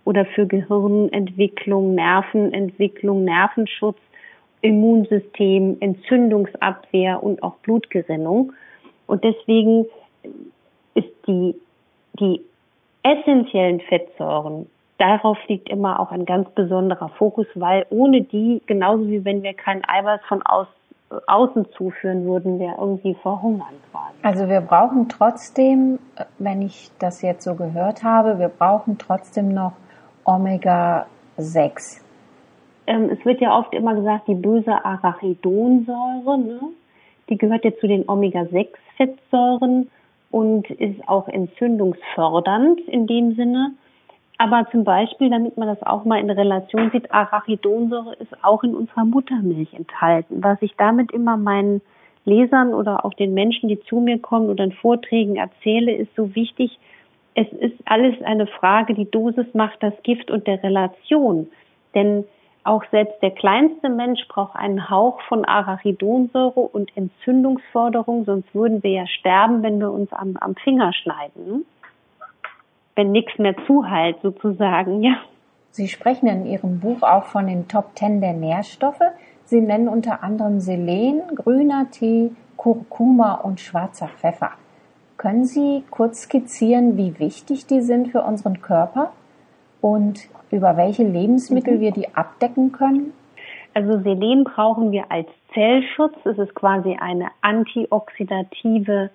oder 0.04 0.24
für 0.24 0.46
Gehirnentwicklung, 0.46 1.94
Nervenentwicklung, 1.94 3.24
Nervenschutz, 3.24 3.98
Immunsystem, 4.62 5.76
Entzündungsabwehr 5.80 7.22
und 7.22 7.42
auch 7.42 7.56
Blutgerinnung. 7.56 8.52
Und 9.06 9.24
deswegen 9.24 9.86
ist 10.94 11.08
die, 11.26 11.54
die 12.18 12.40
essentiellen 13.02 13.80
Fettsäuren, 13.80 14.66
darauf 14.98 15.38
liegt 15.48 15.68
immer 15.68 16.00
auch 16.00 16.12
ein 16.12 16.26
ganz 16.26 16.48
besonderer 16.50 17.08
Fokus, 17.10 17.46
weil 17.54 17.86
ohne 17.90 18.22
die, 18.22 18.62
genauso 18.66 19.08
wie 19.08 19.24
wenn 19.24 19.42
wir 19.42 19.54
kein 19.54 19.82
Eiweiß 19.86 20.20
von 20.28 20.42
aus, 20.42 20.66
außen 21.26 21.66
zuführen 21.72 22.24
würden, 22.24 22.60
wir 22.60 22.76
irgendwie 22.78 23.14
verhungern 23.14 23.74
quasi. 23.90 24.14
Also 24.22 24.48
wir 24.48 24.60
brauchen 24.60 25.08
trotzdem, 25.08 25.98
wenn 26.38 26.62
ich 26.62 26.90
das 26.98 27.22
jetzt 27.22 27.44
so 27.44 27.54
gehört 27.54 28.04
habe, 28.04 28.38
wir 28.38 28.48
brauchen 28.48 28.98
trotzdem 28.98 29.52
noch 29.52 29.72
Omega-6. 30.24 32.02
Ähm, 32.86 33.10
es 33.10 33.24
wird 33.24 33.40
ja 33.40 33.58
oft 33.58 33.72
immer 33.74 33.94
gesagt, 33.94 34.28
die 34.28 34.34
böse 34.34 34.84
Arachidonsäure, 34.84 36.38
ne? 36.38 36.60
die 37.28 37.38
gehört 37.38 37.64
ja 37.64 37.72
zu 37.80 37.88
den 37.88 38.08
Omega-6-Fettsäuren 38.08 39.88
und 40.30 40.70
ist 40.70 41.08
auch 41.08 41.28
entzündungsfördernd 41.28 42.80
in 42.80 43.06
dem 43.06 43.34
Sinne. 43.34 43.72
Aber 44.38 44.66
zum 44.70 44.84
Beispiel, 44.84 45.28
damit 45.28 45.56
man 45.56 45.68
das 45.68 45.82
auch 45.82 46.04
mal 46.04 46.18
in 46.18 46.30
Relation 46.30 46.90
sieht, 46.92 47.12
Arachidonsäure 47.12 48.14
ist 48.14 48.42
auch 48.42 48.62
in 48.64 48.74
unserer 48.74 49.04
Muttermilch 49.04 49.74
enthalten. 49.74 50.42
Was 50.42 50.62
ich 50.62 50.74
damit 50.76 51.12
immer 51.12 51.36
meinen 51.36 51.82
Lesern 52.24 52.72
oder 52.72 53.04
auch 53.04 53.12
den 53.14 53.34
Menschen, 53.34 53.68
die 53.68 53.80
zu 53.80 53.96
mir 53.96 54.18
kommen 54.18 54.48
oder 54.48 54.64
in 54.64 54.72
Vorträgen 54.72 55.36
erzähle, 55.36 55.92
ist 55.92 56.14
so 56.16 56.34
wichtig. 56.34 56.78
Es 57.34 57.48
ist 57.52 57.76
alles 57.84 58.14
eine 58.22 58.46
Frage, 58.46 58.94
die 58.94 59.10
Dosis 59.10 59.46
macht 59.52 59.82
das 59.82 59.94
Gift 60.04 60.30
und 60.30 60.46
der 60.46 60.62
Relation. 60.62 61.48
Denn 61.94 62.24
auch 62.64 62.84
selbst 62.90 63.22
der 63.22 63.30
kleinste 63.30 63.88
Mensch 63.88 64.26
braucht 64.28 64.56
einen 64.56 64.90
Hauch 64.90 65.20
von 65.22 65.44
Arachidonsäure 65.44 66.60
und 66.60 66.94
Entzündungsförderung, 66.96 68.24
sonst 68.24 68.54
würden 68.54 68.82
wir 68.82 68.90
ja 68.90 69.06
sterben, 69.06 69.62
wenn 69.62 69.78
wir 69.78 69.90
uns 69.90 70.12
am, 70.12 70.36
am 70.36 70.54
Finger 70.56 70.92
schneiden. 70.92 71.64
Wenn 72.96 73.12
nichts 73.12 73.38
mehr 73.38 73.54
zuhalt, 73.66 74.16
sozusagen, 74.22 75.02
ja. 75.02 75.16
Sie 75.70 75.88
sprechen 75.88 76.26
in 76.26 76.46
Ihrem 76.46 76.80
Buch 76.80 77.02
auch 77.02 77.24
von 77.24 77.46
den 77.46 77.68
Top 77.68 77.94
Ten 77.94 78.20
der 78.20 78.34
Nährstoffe. 78.34 79.00
Sie 79.44 79.60
nennen 79.60 79.88
unter 79.88 80.22
anderem 80.22 80.60
Selen, 80.60 81.22
grüner 81.34 81.90
Tee, 81.90 82.32
Kurkuma 82.56 83.34
und 83.36 83.60
schwarzer 83.60 84.08
Pfeffer. 84.08 84.50
Können 85.16 85.44
Sie 85.44 85.84
kurz 85.90 86.22
skizzieren, 86.22 86.96
wie 86.96 87.18
wichtig 87.18 87.66
die 87.66 87.80
sind 87.80 88.08
für 88.08 88.22
unseren 88.22 88.60
Körper 88.60 89.12
und 89.80 90.20
über 90.50 90.76
welche 90.76 91.04
Lebensmittel 91.04 91.76
mhm. 91.76 91.80
wir 91.80 91.92
die 91.92 92.14
abdecken 92.14 92.72
können? 92.72 93.12
Also 93.74 94.00
Selen 94.00 94.44
brauchen 94.44 94.90
wir 94.90 95.10
als 95.10 95.28
Zellschutz. 95.54 96.14
Es 96.24 96.38
ist 96.38 96.54
quasi 96.54 96.96
eine 97.00 97.28
antioxidative 97.40 99.10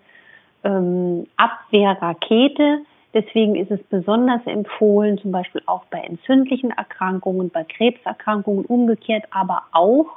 ähm, 0.63 1.27
Abwehrrakete. 1.35 2.79
Deswegen 3.13 3.55
ist 3.55 3.71
es 3.71 3.81
besonders 3.83 4.45
empfohlen, 4.45 5.17
zum 5.17 5.31
Beispiel 5.31 5.61
auch 5.65 5.85
bei 5.85 5.99
entzündlichen 5.99 6.71
Erkrankungen, 6.71 7.49
bei 7.49 7.63
Krebserkrankungen 7.63 8.65
umgekehrt, 8.65 9.23
aber 9.31 9.63
auch 9.71 10.07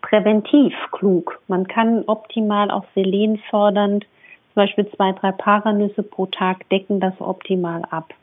präventiv 0.00 0.74
klug. 0.92 1.40
Man 1.48 1.66
kann 1.66 2.04
optimal 2.06 2.70
auch 2.70 2.84
Selen 2.94 3.38
fördernd, 3.50 4.04
zum 4.54 4.62
Beispiel 4.62 4.88
zwei, 4.96 5.12
drei 5.12 5.32
Paranüsse 5.32 6.02
pro 6.02 6.26
Tag 6.26 6.68
decken 6.70 7.00
das 7.00 7.14
optimal 7.20 7.82
ab. 7.90 8.14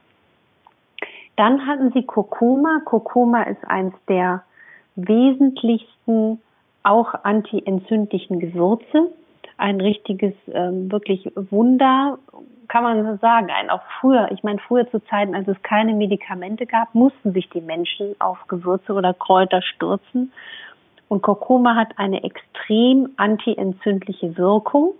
Dann 1.36 1.66
hatten 1.66 1.92
sie 1.94 2.04
Kurkuma. 2.04 2.82
Kurkuma 2.86 3.44
ist 3.44 3.63
eins 3.68 3.94
der 4.08 4.44
wesentlichsten 4.96 6.42
auch 6.84 7.13
antientzündlichen 7.24 8.40
Gewürze. 8.40 9.12
Ein 9.58 9.82
richtiges, 9.82 10.34
ähm, 10.52 10.92
wirklich 10.92 11.32
Wunder, 11.36 12.18
kann 12.68 12.84
man 12.84 13.06
so 13.06 13.18
sagen. 13.18 13.50
Auch 13.70 13.82
früher, 14.00 14.32
ich 14.32 14.44
meine, 14.44 14.60
früher 14.60 14.90
zu 14.90 15.00
Zeiten, 15.06 15.36
als 15.36 15.48
es 15.48 15.62
keine 15.63 15.94
Medikamente 15.94 16.66
gab, 16.66 16.94
mussten 16.96 17.34
sich 17.34 17.50
die 17.50 17.62
Menschen 17.62 18.16
auf 18.20 18.38
Gewürze 18.48 18.94
oder 18.94 19.13
Kräuter 19.13 19.62
stürzen. 19.62 20.32
Und 21.08 21.22
Kurkuma 21.22 21.75
hat 21.75 21.98
eine 21.98 22.24
extrem 22.24 23.10
antientzündliche 23.18 24.38
Wirkung. 24.38 24.94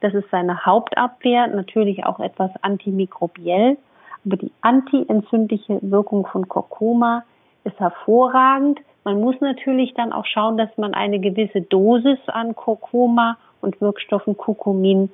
Das 0.00 0.14
ist 0.14 0.30
seine 0.30 0.64
Hauptabwehr, 0.64 1.46
natürlich 1.46 2.04
auch 2.06 2.20
etwas 2.20 2.50
antimikrobiell. 2.62 3.76
Aber 4.24 4.36
die 4.36 4.52
antientzündliche 4.62 5.78
Wirkung 5.82 6.26
von 6.26 6.48
Kurkuma 6.48 7.24
ist 7.64 7.78
hervorragend. 7.78 8.80
Man 9.04 9.20
muss 9.20 9.40
natürlich 9.40 9.92
dann 9.94 10.12
auch 10.12 10.24
schauen, 10.24 10.56
dass 10.56 10.76
man 10.78 10.94
eine 10.94 11.18
gewisse 11.18 11.60
Dosis 11.60 12.18
an 12.28 12.54
Kurkuma 12.54 13.36
und 13.60 13.80
Wirkstoffen 13.80 14.36
Kurkumin 14.36 15.10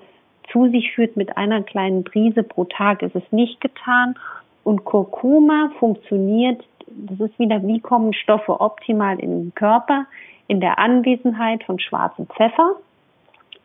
zu 0.53 0.69
sich 0.69 0.93
führt. 0.93 1.17
Mit 1.17 1.37
einer 1.37 1.63
kleinen 1.63 2.05
Prise 2.05 2.43
pro 2.43 2.65
Tag 2.65 3.03
ist 3.03 3.17
es 3.17 3.33
nicht 3.33 3.61
getan. 3.61 4.15
Und 4.63 4.85
Kurkuma 4.85 5.71
funktioniert, 5.79 6.63
das 6.87 7.21
ist 7.21 7.39
wieder, 7.39 7.67
wie 7.67 7.81
kommen 7.81 8.13
Stoffe 8.13 8.61
optimal 8.61 9.19
in 9.19 9.31
den 9.45 9.55
Körper? 9.55 10.07
In 10.49 10.61
der 10.61 10.79
Anwesenheit 10.79 11.65
von 11.65 11.79
schwarzem 11.79 12.27
Pfeffer, 12.27 12.77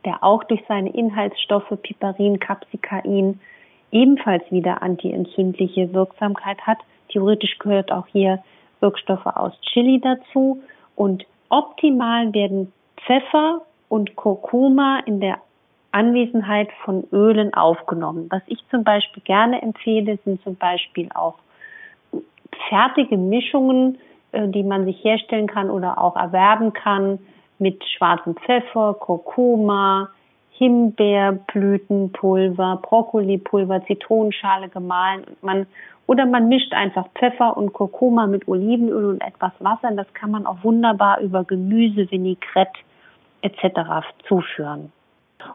der 0.05 0.23
auch 0.23 0.43
durch 0.43 0.63
seine 0.67 0.89
Inhaltsstoffe 0.89 1.73
Piperin, 1.81 2.39
Capsicain 2.39 3.39
ebenfalls 3.91 4.43
wieder 4.51 4.81
antientzündliche 4.81 5.93
Wirksamkeit 5.93 6.59
hat. 6.61 6.77
Theoretisch 7.09 7.57
gehört 7.59 7.91
auch 7.91 8.07
hier 8.07 8.43
Wirkstoffe 8.79 9.25
aus 9.25 9.53
Chili 9.61 10.01
dazu 10.01 10.61
und 10.95 11.25
optimal 11.49 12.33
werden 12.33 12.71
Pfeffer 13.05 13.61
und 13.89 14.15
Kurkuma 14.15 14.99
in 15.05 15.19
der 15.19 15.37
Anwesenheit 15.91 16.69
von 16.83 17.05
Ölen 17.11 17.53
aufgenommen. 17.53 18.27
Was 18.29 18.41
ich 18.47 18.59
zum 18.69 18.83
Beispiel 18.83 19.23
gerne 19.23 19.61
empfehle, 19.61 20.17
sind 20.25 20.43
zum 20.43 20.55
Beispiel 20.55 21.09
auch 21.13 21.35
fertige 22.67 23.17
Mischungen, 23.17 23.97
äh, 24.31 24.47
die 24.49 24.63
man 24.63 24.85
sich 24.85 25.01
herstellen 25.03 25.47
kann 25.47 25.69
oder 25.69 26.01
auch 26.01 26.15
erwerben 26.15 26.73
kann 26.73 27.19
mit 27.59 27.83
schwarzem 27.85 28.35
Pfeffer, 28.35 28.95
Kurkuma, 28.99 30.09
Himbeerblütenpulver, 30.57 32.79
Brokkolipulver, 32.81 33.85
Zitronenschale 33.85 34.69
gemahlen. 34.69 35.25
Man 35.41 35.67
oder 36.07 36.25
man 36.25 36.47
mischt 36.47 36.73
einfach 36.73 37.07
Pfeffer 37.17 37.57
und 37.57 37.73
Kurkuma 37.73 38.27
mit 38.27 38.47
Olivenöl 38.47 39.05
und 39.05 39.21
etwas 39.21 39.51
Wasser. 39.59 39.91
Das 39.91 40.07
kann 40.13 40.31
man 40.31 40.45
auch 40.45 40.63
wunderbar 40.63 41.19
über 41.19 41.43
Gemüse, 41.43 42.09
Vinaigrette 42.11 42.79
etc. 43.41 44.05
zuführen. 44.27 44.93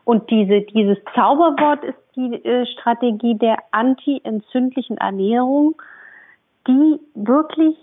Und 0.05 0.31
diese, 0.31 0.61
dieses 0.63 0.99
Zauberwort 1.15 1.85
ist 1.85 1.99
die 2.17 2.35
äh, 2.45 2.67
Strategie 2.67 3.37
der 3.37 3.59
anti-entzündlichen 3.71 4.99
Ernährung, 4.99 5.81
die 6.67 7.01
wirklich 7.15 7.77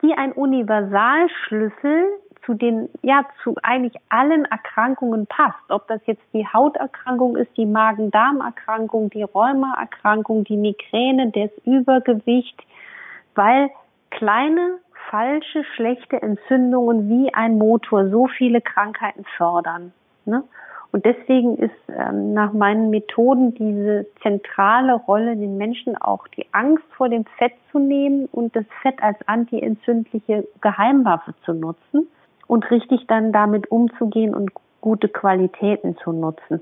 wie 0.00 0.12
ein 0.14 0.32
Universalschlüssel 0.32 2.06
zu 2.44 2.54
den, 2.54 2.88
ja, 3.02 3.24
zu 3.42 3.54
eigentlich 3.62 3.94
allen 4.08 4.44
Erkrankungen 4.44 5.26
passt. 5.26 5.70
Ob 5.70 5.86
das 5.88 6.00
jetzt 6.06 6.22
die 6.32 6.46
Hauterkrankung 6.46 7.36
ist, 7.36 7.54
die 7.56 7.66
Magen-Darm-Erkrankung, 7.66 9.10
die 9.10 9.22
Rheumaerkrankung, 9.22 10.44
die 10.44 10.56
Migräne, 10.56 11.30
das 11.30 11.50
Übergewicht, 11.64 12.58
weil 13.34 13.70
kleine, 14.10 14.78
falsche, 15.10 15.64
schlechte 15.74 16.20
Entzündungen 16.20 17.08
wie 17.08 17.32
ein 17.34 17.58
Motor 17.58 18.08
so 18.08 18.26
viele 18.26 18.60
Krankheiten 18.60 19.24
fördern. 19.36 19.92
Ne? 20.24 20.44
Und 20.92 21.04
deswegen 21.04 21.56
ist 21.56 21.72
ähm, 21.88 22.32
nach 22.32 22.52
meinen 22.52 22.90
Methoden 22.90 23.54
diese 23.54 24.06
zentrale 24.22 24.94
Rolle, 24.94 25.36
den 25.36 25.56
Menschen 25.56 25.96
auch 25.96 26.26
die 26.28 26.46
Angst 26.52 26.84
vor 26.96 27.08
dem 27.08 27.24
Fett 27.38 27.52
zu 27.70 27.78
nehmen 27.78 28.26
und 28.32 28.56
das 28.56 28.64
Fett 28.82 29.00
als 29.00 29.16
antientzündliche 29.26 30.48
Geheimwaffe 30.60 31.34
zu 31.44 31.52
nutzen 31.52 32.08
und 32.50 32.68
richtig 32.68 33.06
dann 33.06 33.30
damit 33.32 33.70
umzugehen 33.70 34.34
und 34.34 34.50
gute 34.80 35.08
Qualitäten 35.08 35.96
zu 35.98 36.10
nutzen. 36.10 36.60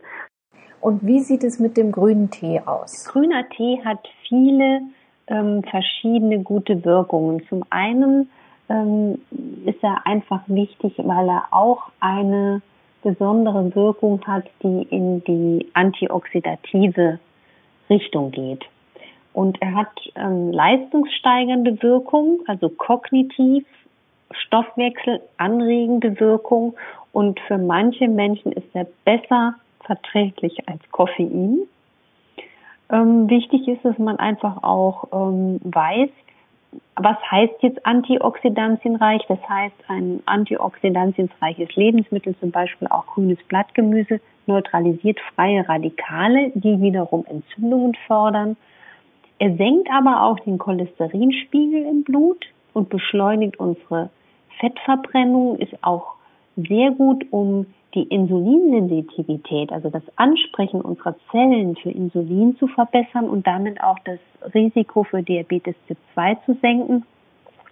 Und 0.82 1.06
wie 1.06 1.20
sieht 1.20 1.42
es 1.42 1.58
mit 1.58 1.78
dem 1.78 1.92
grünen 1.92 2.30
Tee 2.30 2.60
aus? 2.60 3.06
Grüner 3.06 3.48
Tee 3.48 3.80
hat 3.82 4.06
viele 4.28 4.82
ähm, 5.28 5.62
verschiedene 5.62 6.40
gute 6.40 6.84
Wirkungen. 6.84 7.42
Zum 7.48 7.64
einen 7.70 8.28
ähm, 8.68 9.18
ist 9.64 9.82
er 9.82 10.06
einfach 10.06 10.42
wichtig, 10.46 10.92
weil 10.98 11.26
er 11.26 11.46
auch 11.52 11.84
eine 12.00 12.60
besondere 13.02 13.74
Wirkung 13.74 14.20
hat, 14.26 14.44
die 14.62 14.82
in 14.90 15.24
die 15.24 15.70
antioxidative 15.72 17.18
Richtung 17.88 18.30
geht. 18.30 18.62
Und 19.32 19.62
er 19.62 19.74
hat 19.74 19.92
ähm, 20.16 20.52
leistungssteigernde 20.52 21.82
Wirkung, 21.82 22.40
also 22.46 22.68
kognitiv 22.68 23.64
Stoffwechsel 24.30 25.20
anregende 25.36 26.18
Wirkung 26.20 26.74
und 27.12 27.40
für 27.40 27.58
manche 27.58 28.08
Menschen 28.08 28.52
ist 28.52 28.68
er 28.74 28.86
besser 29.04 29.54
verträglich 29.84 30.68
als 30.68 30.80
Koffein. 30.90 31.60
Ähm, 32.90 33.28
wichtig 33.28 33.68
ist, 33.68 33.84
dass 33.84 33.98
man 33.98 34.18
einfach 34.18 34.62
auch 34.62 35.08
ähm, 35.12 35.60
weiß, 35.64 36.10
was 36.96 37.16
heißt 37.30 37.54
jetzt 37.60 37.84
antioxidantienreich? 37.86 39.22
Das 39.28 39.38
heißt, 39.48 39.74
ein 39.88 40.22
antioxidantienreiches 40.26 41.74
Lebensmittel, 41.76 42.36
zum 42.40 42.50
Beispiel 42.50 42.88
auch 42.88 43.06
grünes 43.06 43.38
Blattgemüse, 43.48 44.20
neutralisiert 44.46 45.18
freie 45.34 45.66
Radikale, 45.68 46.50
die 46.54 46.80
wiederum 46.80 47.24
Entzündungen 47.26 47.94
fördern. 48.06 48.56
Er 49.38 49.56
senkt 49.56 49.88
aber 49.90 50.22
auch 50.24 50.40
den 50.40 50.58
Cholesterinspiegel 50.58 51.84
im 51.84 52.02
Blut 52.02 52.44
und 52.72 52.88
beschleunigt 52.88 53.58
unsere 53.58 54.10
Fettverbrennung 54.60 55.56
ist 55.56 55.72
auch 55.82 56.14
sehr 56.56 56.90
gut, 56.90 57.24
um 57.30 57.66
die 57.94 58.02
Insulinsensitivität, 58.02 59.72
also 59.72 59.88
das 59.88 60.02
Ansprechen 60.16 60.80
unserer 60.80 61.14
Zellen 61.30 61.76
für 61.76 61.90
Insulin 61.90 62.56
zu 62.58 62.66
verbessern 62.66 63.28
und 63.28 63.46
damit 63.46 63.82
auch 63.82 63.98
das 64.04 64.18
Risiko 64.54 65.04
für 65.04 65.22
Diabetes 65.22 65.74
Typ 65.86 65.96
2 66.14 66.34
zu 66.46 66.54
senken. 66.60 67.04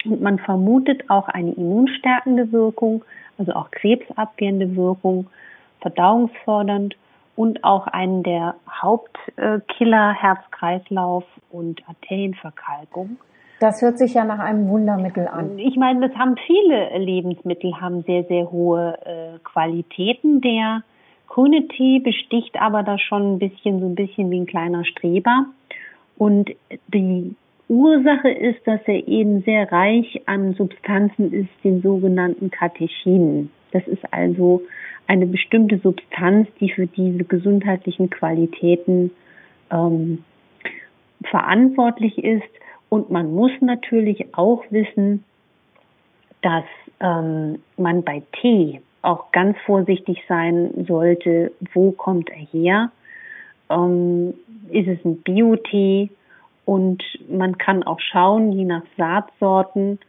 Und 0.04 0.22
man 0.22 0.38
vermutet 0.38 1.10
auch 1.10 1.28
eine 1.28 1.52
immunstärkende 1.52 2.50
Wirkung, 2.52 3.04
also 3.38 3.52
auch 3.52 3.70
krebsabwehrende 3.70 4.74
Wirkung, 4.76 5.26
verdauungsfördernd 5.80 6.96
und 7.34 7.62
auch 7.64 7.86
einen 7.86 8.22
der 8.22 8.54
Hauptkiller 8.70 10.14
Herz-Kreislauf 10.14 11.24
und 11.50 11.86
Arterienverkalkung. 11.86 13.18
Das 13.58 13.80
hört 13.80 13.98
sich 13.98 14.12
ja 14.14 14.24
nach 14.24 14.38
einem 14.38 14.68
Wundermittel 14.68 15.26
an. 15.26 15.58
Ich 15.58 15.76
meine, 15.76 16.08
das 16.08 16.18
haben 16.18 16.36
viele 16.46 16.98
Lebensmittel, 16.98 17.80
haben 17.80 18.02
sehr, 18.02 18.24
sehr 18.24 18.50
hohe 18.50 18.98
äh, 19.04 19.38
Qualitäten. 19.44 20.42
Der 20.42 20.82
grüne 21.26 21.66
Tee 21.68 22.00
besticht 22.00 22.60
aber 22.60 22.82
da 22.82 22.98
schon 22.98 23.34
ein 23.34 23.38
bisschen, 23.38 23.80
so 23.80 23.86
ein 23.86 23.94
bisschen 23.94 24.30
wie 24.30 24.40
ein 24.40 24.46
kleiner 24.46 24.84
Streber. 24.84 25.46
Und 26.18 26.50
die 26.92 27.34
Ursache 27.68 28.30
ist, 28.30 28.66
dass 28.66 28.80
er 28.86 29.08
eben 29.08 29.42
sehr 29.42 29.72
reich 29.72 30.22
an 30.26 30.52
Substanzen 30.54 31.32
ist, 31.32 31.50
den 31.64 31.80
sogenannten 31.80 32.50
Katechinen. 32.50 33.50
Das 33.72 33.86
ist 33.88 34.02
also 34.12 34.62
eine 35.06 35.26
bestimmte 35.26 35.78
Substanz, 35.78 36.48
die 36.60 36.70
für 36.70 36.86
diese 36.86 37.24
gesundheitlichen 37.24 38.10
Qualitäten 38.10 39.12
ähm, 39.70 40.24
verantwortlich 41.24 42.18
ist 42.18 42.44
Und 42.88 43.10
man 43.10 43.34
muss 43.34 43.52
natürlich 43.60 44.34
auch 44.34 44.64
wissen, 44.70 45.24
dass 46.42 46.64
ähm, 47.00 47.62
man 47.76 48.02
bei 48.02 48.22
Tee 48.40 48.80
auch 49.02 49.32
ganz 49.32 49.56
vorsichtig 49.66 50.22
sein 50.28 50.86
sollte, 50.86 51.52
wo 51.74 51.92
kommt 51.92 52.30
er 52.30 52.36
her? 52.36 52.90
Ähm, 53.70 54.34
ist 54.70 54.88
es 54.88 55.04
ein 55.04 55.22
Biotee? 55.22 56.10
Und 56.64 57.02
man 57.28 57.58
kann 57.58 57.84
auch 57.84 58.00
schauen, 58.00 58.52
je 58.52 58.64
nach 58.64 58.82
Saatsorten, 58.96 60.00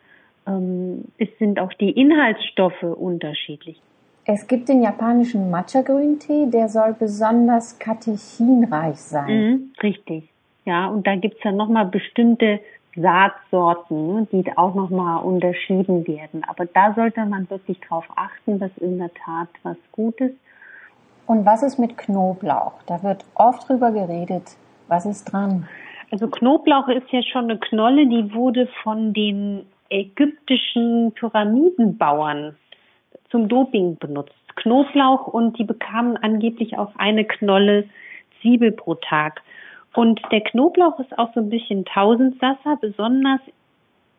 ähm, 0.48 1.06
es 1.18 1.30
sind 1.38 1.60
auch 1.60 1.74
die 1.74 1.92
Inhaltsstoffe 1.92 2.84
unterschiedlich. 2.84 3.80
Es 4.26 4.48
gibt 4.48 4.68
den 4.68 4.82
japanischen 4.82 5.50
Matcha-Grüntee, 5.52 6.48
der 6.48 6.68
soll 6.68 6.96
besonders 6.98 7.80
katechinreich 7.80 8.98
sein. 8.98 9.30
Mhm, 9.30 9.72
richtig. 9.82 10.30
Ja, 10.68 10.88
und 10.88 11.08
da 11.08 11.16
gibt's 11.16 11.42
ja 11.46 11.54
nochmal 11.54 11.86
bestimmte 11.86 12.60
Saatsorten, 12.94 14.08
ne, 14.08 14.28
die 14.34 14.58
auch 14.58 14.76
nochmal 14.76 15.24
unterschieden 15.24 16.06
werden. 16.06 16.44
Aber 16.46 16.66
da 16.66 16.94
sollte 16.94 17.26
man 17.26 17.50
wirklich 17.50 17.80
drauf 17.80 18.04
achten, 18.18 18.60
dass 18.60 18.78
in 18.78 18.98
der 18.98 19.14
Tat 19.14 19.48
was 19.64 19.78
Gutes. 19.94 20.32
Und 21.26 21.46
was 21.46 21.64
ist 21.64 21.80
mit 21.80 21.98
Knoblauch? 21.98 22.74
Da 22.86 23.02
wird 23.02 23.24
oft 23.36 23.70
drüber 23.70 23.92
geredet. 23.94 24.58
Was 24.90 25.06
ist 25.06 25.32
dran? 25.32 25.70
Also 26.12 26.28
Knoblauch 26.28 26.90
ist 26.90 27.10
ja 27.12 27.24
schon 27.24 27.46
eine 27.46 27.60
Knolle, 27.60 28.06
die 28.06 28.34
wurde 28.34 28.68
von 28.84 29.14
den 29.14 29.68
ägyptischen 29.90 31.14
Pyramidenbauern 31.14 32.58
zum 33.30 33.48
Doping 33.48 33.96
benutzt. 34.00 34.36
Knoblauch 34.58 35.28
und 35.28 35.58
die 35.60 35.64
bekamen 35.64 36.18
angeblich 36.18 36.78
auch 36.78 36.94
eine 36.98 37.24
Knolle 37.24 37.86
Zwiebel 38.42 38.74
pro 38.74 38.96
Tag. 38.96 39.42
Und 39.94 40.22
der 40.32 40.42
Knoblauch 40.42 41.00
ist 41.00 41.18
auch 41.18 41.34
so 41.34 41.40
ein 41.40 41.50
bisschen 41.50 41.86
Tausendsasser. 41.86 42.78
Besonders 42.80 43.40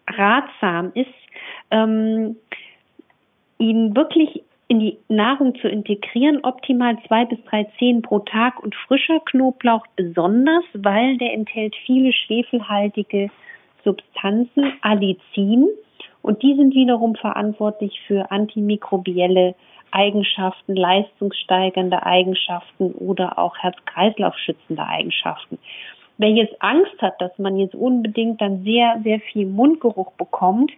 ratsam 0.08 0.92
ist, 0.94 1.06
ähm, 1.70 2.36
ihn 3.58 3.94
wirklich 3.94 4.42
in 4.68 4.80
die 4.80 4.98
Nahrung 5.08 5.54
zu 5.60 5.68
integrieren, 5.68 6.40
optimal 6.42 6.98
zwei 7.06 7.24
bis 7.24 7.38
drei 7.44 7.64
Zehen 7.78 8.02
pro 8.02 8.18
Tag 8.18 8.62
und 8.62 8.74
frischer 8.74 9.20
Knoblauch 9.20 9.86
besonders, 9.96 10.64
weil 10.74 11.16
der 11.16 11.32
enthält 11.32 11.74
viele 11.86 12.12
schwefelhaltige 12.12 13.30
Substanzen, 13.82 14.74
Allicin, 14.82 15.68
und 16.20 16.42
die 16.42 16.54
sind 16.56 16.74
wiederum 16.74 17.14
verantwortlich 17.14 18.00
für 18.06 18.30
antimikrobielle 18.30 19.54
Eigenschaften, 19.90 20.74
leistungssteigernde 20.74 22.04
Eigenschaften 22.04 22.92
oder 22.92 23.38
auch 23.38 23.56
Herz-Kreislauf-schützende 23.58 24.86
Eigenschaften. 24.86 25.58
Wer 26.18 26.30
jetzt 26.30 26.60
Angst 26.60 27.00
hat, 27.00 27.20
dass 27.20 27.38
man 27.38 27.56
jetzt 27.56 27.74
unbedingt 27.74 28.40
dann 28.40 28.64
sehr, 28.64 29.00
sehr 29.04 29.20
viel 29.20 29.46
Mundgeruch 29.46 30.12
bekommt, 30.12 30.72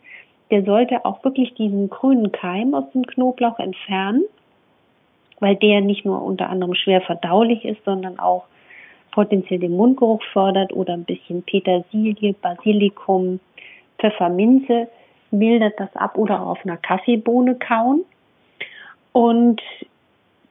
der 0.50 0.64
sollte 0.64 1.04
auch 1.04 1.24
wirklich 1.24 1.54
diesen 1.54 1.88
grünen 1.88 2.32
Keim 2.32 2.74
aus 2.74 2.90
dem 2.92 3.06
Knoblauch 3.06 3.58
entfernen, 3.58 4.24
weil 5.38 5.56
der 5.56 5.80
nicht 5.80 6.04
nur 6.04 6.22
unter 6.22 6.50
anderem 6.50 6.74
schwer 6.74 7.00
verdaulich 7.00 7.64
ist, 7.64 7.82
sondern 7.84 8.18
auch 8.18 8.44
potenziell 9.12 9.60
den 9.60 9.76
Mundgeruch 9.76 10.22
fördert 10.32 10.72
oder 10.72 10.94
ein 10.94 11.04
bisschen 11.04 11.42
Petersilie, 11.42 12.34
Basilikum, 12.34 13.40
Pfefferminze 13.98 14.88
mildert 15.30 15.78
das 15.78 15.94
ab 15.96 16.16
oder 16.18 16.42
auf 16.42 16.58
einer 16.64 16.76
Kaffeebohne 16.76 17.56
kauen. 17.56 18.04
Und 19.12 19.60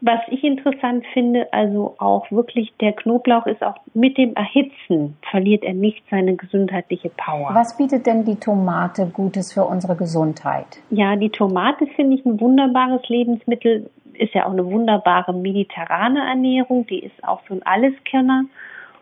was 0.02 0.19
ich 0.30 0.43
interessant 0.45 1.06
finde, 1.13 1.52
also 1.52 1.95
auch 1.98 2.32
wirklich 2.32 2.74
der 2.80 2.93
Knoblauch 2.93 3.45
ist 3.48 3.62
auch 3.62 3.76
mit 3.93 4.17
dem 4.17 4.34
Erhitzen 4.34 5.17
verliert 5.30 5.63
er 5.63 5.74
nicht 5.74 6.04
seine 6.10 6.36
gesundheitliche 6.36 7.10
Power. 7.10 7.50
Was 7.54 7.76
bietet 7.76 8.06
denn 8.06 8.24
die 8.24 8.38
Tomate 8.38 9.08
Gutes 9.08 9.54
für 9.54 9.65
unsere 9.65 9.98
Gesundheit? 9.98 10.67
Ja, 10.89 11.17
die 11.17 11.30
Tomate 11.30 11.86
finde 11.95 12.15
ich 12.15 12.26
ein 12.26 12.39
wunderbares 12.39 13.08
Lebensmittel, 13.10 13.89
ist 14.13 14.34
ja 14.34 14.45
auch 14.45 14.52
eine 14.52 14.65
wunderbare 14.65 15.34
mediterrane 15.34 16.26
Ernährung, 16.26 16.88
die 16.88 17.00
ist 17.00 17.24
auch 17.26 17.41
für 17.41 17.56
ein 17.56 17.65
Alleskenner. 17.65 18.45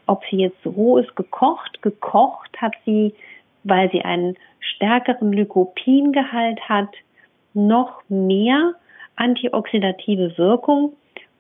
Ob 0.08 0.24
sie 0.32 0.38
jetzt 0.38 0.65
roh 0.65 0.98
ist, 0.98 1.15
gekocht, 1.15 1.82
gekocht 1.84 2.60
hat 2.60 2.74
sie, 2.86 3.13
weil 3.63 3.91
sie 3.91 4.02
einen 4.02 4.36
stärkeren 4.60 5.32
Lycopingehalt 5.32 6.62
hat, 6.67 6.89
noch 7.54 8.02
mehr 8.10 8.74
antioxidative 9.17 10.38
Wirkung 10.38 10.93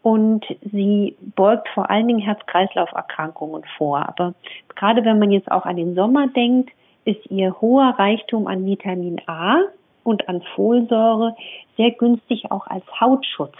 und 0.03 0.45
sie 0.61 1.15
beugt 1.35 1.67
vor 1.69 1.89
allen 1.89 2.07
Dingen 2.07 2.19
Herz-Kreislauf-Erkrankungen 2.19 3.63
vor. 3.77 4.07
Aber 4.07 4.33
gerade 4.75 5.03
wenn 5.03 5.19
man 5.19 5.31
jetzt 5.31 5.51
auch 5.51 5.65
an 5.65 5.77
den 5.77 5.95
Sommer 5.95 6.27
denkt, 6.27 6.69
ist 7.05 7.25
ihr 7.31 7.59
hoher 7.61 7.95
Reichtum 7.97 8.47
an 8.47 8.65
Vitamin 8.65 9.21
A 9.27 9.61
und 10.03 10.27
an 10.29 10.41
Folsäure 10.55 11.35
sehr 11.77 11.91
günstig 11.91 12.51
auch 12.51 12.67
als 12.67 12.85
Hautschutz. 12.99 13.55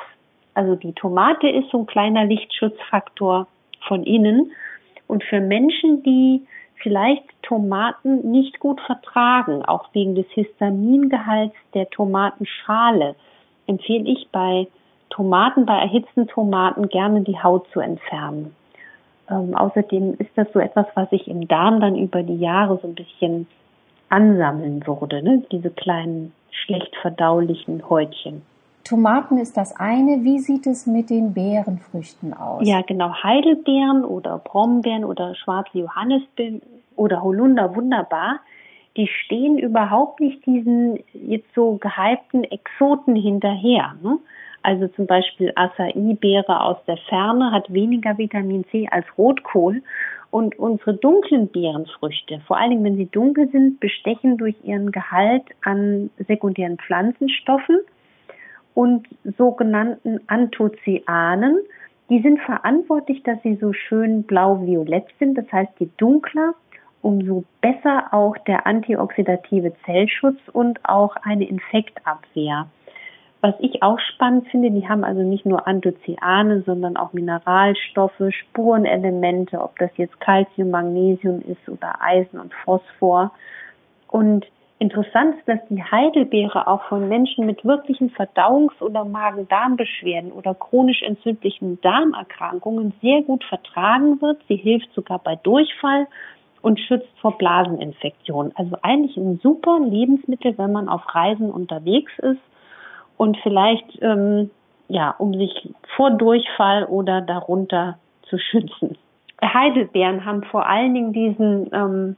Also 0.53 0.75
die 0.75 0.93
Tomate 0.93 1.47
ist 1.49 1.69
so 1.69 1.80
ein 1.80 1.86
kleiner 1.86 2.25
Lichtschutzfaktor 2.25 3.47
von 3.88 4.03
innen. 4.03 4.51
Und 5.08 5.23
für 5.23 5.39
Menschen, 5.39 6.03
die 6.03 6.45
vielleicht 6.82 7.23
Tomaten 7.41 8.32
nicht 8.32 8.60
gut 8.60 8.80
vertragen, 8.82 9.63
auch 9.63 9.89
wegen 9.93 10.15
des 10.15 10.27
Histamingehalts 10.32 11.56
der 11.73 11.89
Tomatenschale, 11.89 13.15
empfehle 13.67 14.10
ich 14.10 14.27
bei 14.32 14.67
Tomaten, 15.10 15.65
bei 15.65 15.77
erhitzten 15.77 16.27
Tomaten 16.27 16.89
gerne 16.89 17.21
die 17.21 17.41
Haut 17.41 17.67
zu 17.71 17.80
entfernen. 17.80 18.56
Ähm, 19.30 19.56
außerdem 19.56 20.15
ist 20.19 20.32
das 20.36 20.47
so 20.53 20.60
etwas, 20.60 20.86
was 20.95 21.10
sich 21.10 21.27
im 21.27 21.47
Darm 21.47 21.80
dann 21.80 21.95
über 21.95 22.23
die 22.23 22.38
Jahre 22.38 22.80
so 22.82 22.88
ein 22.88 22.95
bisschen 22.95 23.47
ansammeln 24.10 24.86
würde, 24.88 25.21
ne? 25.21 25.43
diese 25.51 25.69
kleinen 25.69 26.34
schlecht 26.51 26.95
verdaulichen 27.01 27.89
Häutchen. 27.89 28.41
Tomaten 28.84 29.38
ist 29.38 29.58
das 29.58 29.75
eine. 29.75 30.23
Wie 30.23 30.39
sieht 30.39 30.65
es 30.65 30.88
mit 30.88 31.10
den 31.10 31.34
Beerenfrüchten 31.34 32.34
aus? 32.34 32.65
Ja, 32.65 32.82
genau. 32.82 33.12
Heidelbeeren 33.21 34.06
oder 34.06 34.38
Brombeeren 34.38 35.03
oder 35.03 35.36
schwarze 35.36 35.80
Johannisbeeren 35.80 36.62
oder 36.95 37.21
Holunder 37.21 37.75
wunderbar 37.75 38.39
die 38.97 39.07
stehen 39.07 39.60
überhaupt 39.60 40.19
nicht 40.19 40.45
diesen 40.45 40.99
jetzt 41.13 41.53
so 41.53 41.77
gehypten 41.77 42.43
Exoten 42.43 43.15
hinterher. 43.15 43.95
Ne? 44.01 44.17
Also 44.63 44.88
zum 44.89 45.05
Beispiel 45.05 45.53
Acai-Beere 45.55 46.62
aus 46.62 46.77
der 46.88 46.97
Ferne 47.07 47.51
hat 47.51 47.71
weniger 47.71 48.17
Vitamin 48.17 48.65
C 48.71 48.88
als 48.89 49.05
Rotkohl. 49.17 49.83
Und 50.29 50.60
unsere 50.60 50.93
dunklen 50.93 51.47
Beerenfrüchte, 51.49 52.41
vor 52.47 52.57
allen 52.57 52.71
Dingen 52.71 52.83
wenn 52.83 52.97
sie 52.97 53.05
dunkel 53.05 53.47
sind, 53.49 53.79
bestechen 53.79 54.38
durch 54.38 54.55
ihren 54.63 54.91
Gehalt 54.91 55.43
an 55.63 56.10
sekundären 56.27 56.77
Pflanzenstoffen 56.77 57.79
und 58.73 59.07
sogenannten 59.38 60.19
Anthoцyanen. 60.27 61.60
Die 62.10 62.21
sind 62.21 62.41
verantwortlich, 62.41 63.23
dass 63.23 63.41
sie 63.41 63.55
so 63.55 63.71
schön 63.71 64.23
blau-violett 64.23 65.07
sind. 65.17 65.38
Das 65.38 65.49
heißt, 65.51 65.71
je 65.79 65.88
dunkler, 65.97 66.53
umso 67.01 67.43
besser 67.62 68.07
auch 68.12 68.38
der 68.47 68.65
antioxidative 68.67 69.73
Zellschutz 69.86 70.39
und 70.51 70.79
auch 70.83 71.15
eine 71.23 71.47
Infektabwehr. 71.47 72.67
Was 73.41 73.53
ich 73.60 73.83
auch 73.83 73.99
spannend 73.99 74.47
finde, 74.49 74.71
die 74.71 74.89
haben 74.89 75.03
also 75.03 75.21
nicht 75.21 75.45
nur 75.45 75.67
Anthocyane, 75.67 76.63
sondern 76.65 76.97
auch 76.97 77.13
Mineralstoffe, 77.13 78.21
Spurenelemente, 78.29 79.62
ob 79.62 79.77
das 79.77 79.91
jetzt 79.95 80.19
Calcium, 80.19 80.71
Magnesium 80.71 81.41
ist 81.41 81.69
oder 81.69 82.01
Eisen 82.01 82.39
und 82.39 82.51
Phosphor. 82.65 83.31
Und 84.07 84.47
interessant 84.79 85.36
ist, 85.38 85.47
dass 85.47 85.60
die 85.69 85.83
Heidelbeere 85.83 86.67
auch 86.67 86.83
von 86.86 87.07
Menschen 87.07 87.45
mit 87.45 87.63
wirklichen 87.63 88.10
Verdauungs- 88.10 88.81
oder 88.81 89.05
Magen-Darm-Beschwerden 89.05 90.31
oder 90.31 90.55
chronisch 90.55 91.03
entzündlichen 91.03 91.79
Darmerkrankungen 91.81 92.93
sehr 93.03 93.21
gut 93.21 93.43
vertragen 93.43 94.19
wird. 94.19 94.41
Sie 94.47 94.55
hilft 94.55 94.91
sogar 94.93 95.19
bei 95.19 95.36
Durchfall 95.36 96.07
und 96.62 96.80
schützt 96.80 97.10
vor 97.22 97.38
Blaseninfektionen. 97.38 98.54
Also 98.56 98.78
eigentlich 98.82 99.17
ein 99.17 99.39
super 99.41 99.80
Lebensmittel, 99.80 100.58
wenn 100.58 100.72
man 100.72 100.89
auf 100.89 101.02
Reisen 101.13 101.52
unterwegs 101.52 102.12
ist 102.20 102.41
und 103.17 103.38
vielleicht 103.43 104.02
ähm, 104.02 104.50
ja, 104.89 105.13
um 105.17 105.34
sich 105.34 105.70
vor 105.96 106.12
Durchfall 106.12 106.86
oder 106.86 107.22
darunter 107.22 107.98
zu 108.30 108.38
schützen. 108.38 108.98
Heidelbeeren 109.41 110.26
haben 110.26 110.43
vor 110.43 110.67
allen 110.67 110.93
Dingen 110.93 111.13
diesen 111.13 111.70
ähm, 111.74 112.17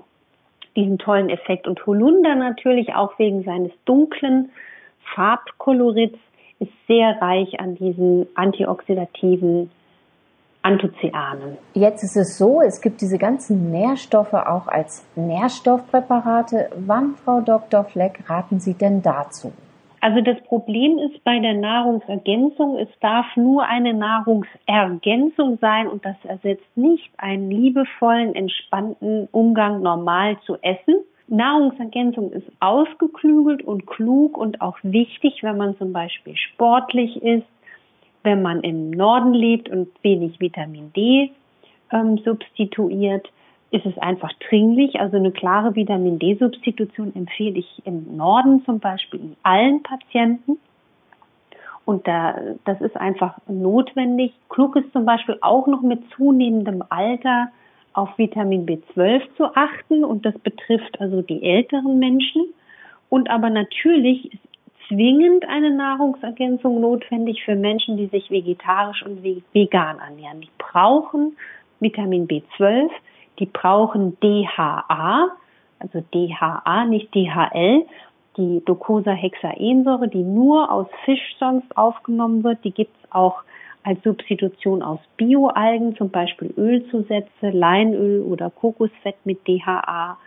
diesen 0.76 0.98
tollen 0.98 1.30
Effekt 1.30 1.68
und 1.68 1.86
Holunder 1.86 2.36
natürlich 2.36 2.94
auch 2.96 3.18
wegen 3.20 3.44
seines 3.44 3.72
dunklen 3.86 4.52
Farbkolorits 5.16 6.18
ist 6.60 6.72
sehr 6.88 7.22
reich 7.22 7.60
an 7.60 7.76
diesen 7.76 8.28
antioxidativen 8.36 9.72
Anthoцyanen. 10.70 11.58
Jetzt 11.74 12.04
ist 12.04 12.16
es 12.16 12.38
so, 12.38 12.62
es 12.62 12.80
gibt 12.82 13.02
diese 13.02 13.18
ganzen 13.18 13.72
Nährstoffe 13.72 14.34
auch 14.34 14.68
als 14.68 15.04
Nährstoffpräparate. 15.16 16.70
Wann, 16.86 17.16
Frau 17.16 17.42
Dr. 17.42 17.86
Fleck, 17.86 18.30
raten 18.30 18.60
Sie 18.60 18.76
denn 18.76 19.02
dazu? 19.02 19.52
Also 20.02 20.22
das 20.22 20.38
Problem 20.44 20.98
ist 21.00 21.24
bei 21.24 21.40
der 21.40 21.56
Nahrungsergänzung, 21.56 22.78
es 22.78 22.88
darf 23.02 23.26
nur 23.36 23.66
eine 23.66 23.94
Nahrungsergänzung 23.94 25.58
sein 25.60 25.88
und 25.88 26.06
das 26.06 26.16
ersetzt 26.24 26.78
nicht 26.78 27.10
einen 27.18 27.50
liebevollen, 27.52 28.34
entspannten 28.34 29.28
Umgang 29.32 29.82
normal 29.82 30.38
zu 30.46 30.56
essen. 30.62 31.00
Nahrungsergänzung 31.28 32.32
ist 32.32 32.48
ausgeklügelt 32.60 33.64
und 33.64 33.88
klug 33.88 34.38
und 34.38 34.62
auch 34.62 34.78
wichtig, 34.84 35.40
wenn 35.42 35.58
man 35.58 35.78
zum 35.78 35.92
Beispiel 35.92 36.36
sportlich 36.38 37.22
ist, 37.22 37.46
wenn 38.24 38.42
man 38.42 38.62
im 38.62 38.92
Norden 38.92 39.34
lebt 39.34 39.70
und 39.70 39.88
wenig 40.02 40.40
Vitamin 40.40 40.92
D 40.94 41.32
ähm, 41.92 42.18
substituiert 42.20 43.30
ist 43.72 43.86
es 43.86 43.98
einfach 44.00 44.32
dringlich. 44.50 45.00
Also 45.00 45.18
eine 45.18 45.32
klare 45.32 45.76
Vitamin 45.76 46.20
D-Substitution 46.20 47.16
empfehle 47.16 47.60
ich 47.60 47.82
im 47.86 48.18
Norden 48.18 48.64
zum 48.66 48.80
Beispiel 48.80 49.36
allen 49.44 49.84
Patienten. 49.84 50.58
Und 51.86 52.08
da, 52.08 52.36
das 52.66 52.82
ist 52.82 52.96
einfach 52.98 53.38
notwendig. 53.48 54.34
Klug 54.50 54.76
ist 54.76 54.92
zum 54.92 55.06
Beispiel 55.06 55.38
auch 55.42 55.68
noch 55.68 55.82
mit 55.82 56.02
zunehmendem 56.16 56.84
Alter 56.90 57.50
auf 57.94 58.18
Vitamin 58.18 58.66
B12 58.66 59.22
zu 59.38 59.56
achten. 59.56 60.04
Und 60.04 60.26
das 60.26 60.38
betrifft 60.40 61.00
also 61.00 61.22
die 61.22 61.44
älteren 61.44 62.00
Menschen. 62.00 62.46
Und 63.10 63.30
aber 63.30 63.50
natürlich 63.50 64.34
ist 64.34 64.49
zwingend 64.90 65.48
eine 65.48 65.72
Nahrungsergänzung 65.72 66.82
notwendig 66.82 67.46
für 67.46 67.56
Menschen, 67.56 67.96
die 67.96 68.08
sich 68.08 68.30
vegetarisch 68.30 69.06
und 69.06 69.24
vegan 69.24 70.00
ernähren. 70.00 70.42
Die 70.42 70.50
brauchen 70.58 71.38
Vitamin 71.80 72.28
B12 72.28 72.90
die 73.40 73.46
brauchen 73.46 74.18
DHA, 74.20 75.30
also 75.80 76.04
DHA, 76.14 76.86
nicht 76.86 77.14
DHL, 77.16 77.86
die 78.38 78.62
Docosahexaensäure, 78.66 80.08
die 80.10 80.24
nur 80.24 80.72
aus 80.72 80.88
Fisch 81.06 81.36
sonst 81.40 81.76
aufgenommen 81.78 82.44
wird. 82.44 82.64
Die 82.64 82.72
gibt 82.72 82.96
es 83.02 83.12
auch 83.12 83.44
als 83.84 84.02
Substitution 84.04 84.84
aus 84.84 85.00
Bioalgen, 85.16 85.96
zum 85.96 86.10
Beispiel 86.10 86.54
Ölzusätze, 86.58 87.50
Leinöl 87.50 88.22
oder 88.22 88.50
Kokosfett 88.50 89.16
mit 89.24 89.48
DHA, 89.48 90.18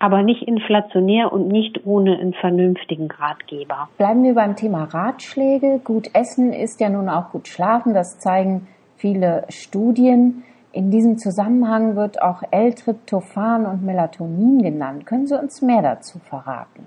aber 0.00 0.22
nicht 0.22 0.42
inflationär 0.42 1.32
und 1.32 1.46
nicht 1.46 1.86
ohne 1.86 2.18
einen 2.18 2.32
vernünftigen 2.32 3.08
Ratgeber. 3.10 3.90
Bleiben 3.98 4.24
wir 4.24 4.34
beim 4.34 4.56
Thema 4.56 4.84
Ratschläge. 4.84 5.80
Gut 5.84 6.08
essen 6.14 6.52
ist 6.52 6.80
ja 6.80 6.88
nun 6.88 7.08
auch 7.08 7.30
gut 7.30 7.46
schlafen, 7.46 7.94
das 7.94 8.18
zeigen 8.18 8.66
viele 8.96 9.44
Studien. 9.50 10.42
In 10.72 10.90
diesem 10.90 11.18
Zusammenhang 11.18 11.96
wird 11.96 12.22
auch 12.22 12.42
L-Tryptophan 12.50 13.66
und 13.66 13.84
Melatonin 13.84 14.62
genannt. 14.62 15.04
Können 15.04 15.26
Sie 15.26 15.38
uns 15.38 15.60
mehr 15.60 15.82
dazu 15.82 16.18
verraten? 16.18 16.86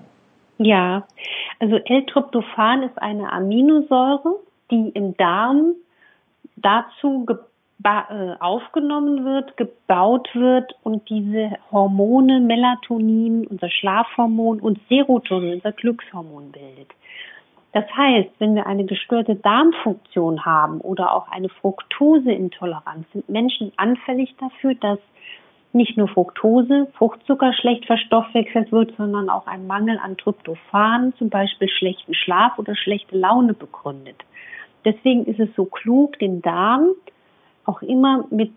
Ja, 0.58 1.04
also 1.60 1.76
L-Tryptophan 1.76 2.82
ist 2.82 3.00
eine 3.00 3.32
Aminosäure, 3.32 4.40
die 4.70 4.88
im 4.88 5.16
Darm 5.16 5.74
dazu 6.56 7.26
aufgenommen 8.40 9.24
wird, 9.24 9.56
gebaut 9.56 10.28
wird 10.34 10.74
und 10.82 11.08
diese 11.10 11.50
Hormone 11.70 12.40
Melatonin, 12.40 13.46
unser 13.46 13.68
Schlafhormon 13.68 14.60
und 14.60 14.78
Serotonin, 14.88 15.54
unser 15.54 15.72
Glückshormon 15.72 16.52
bildet. 16.52 16.92
Das 17.72 17.84
heißt, 17.94 18.30
wenn 18.38 18.54
wir 18.54 18.66
eine 18.66 18.84
gestörte 18.84 19.34
Darmfunktion 19.34 20.44
haben 20.44 20.80
oder 20.80 21.12
auch 21.12 21.28
eine 21.28 21.48
Fructoseintoleranz, 21.48 23.04
sind 23.12 23.28
Menschen 23.28 23.72
anfällig 23.76 24.34
dafür, 24.38 24.74
dass 24.76 25.00
nicht 25.72 25.96
nur 25.96 26.06
Fructose, 26.06 26.86
Fruchtzucker 26.96 27.52
schlecht 27.52 27.84
verstoffwechselt 27.86 28.70
wird, 28.70 28.94
sondern 28.96 29.28
auch 29.28 29.48
ein 29.48 29.66
Mangel 29.66 29.98
an 29.98 30.16
Tryptophan, 30.16 31.12
zum 31.18 31.30
Beispiel 31.30 31.68
schlechten 31.68 32.14
Schlaf 32.14 32.58
oder 32.60 32.76
schlechte 32.76 33.18
Laune 33.18 33.54
begründet. 33.54 34.22
Deswegen 34.84 35.24
ist 35.26 35.40
es 35.40 35.48
so 35.56 35.64
klug, 35.64 36.16
den 36.20 36.42
Darm 36.42 36.90
auch 37.66 37.82
immer 37.82 38.24
mit 38.30 38.52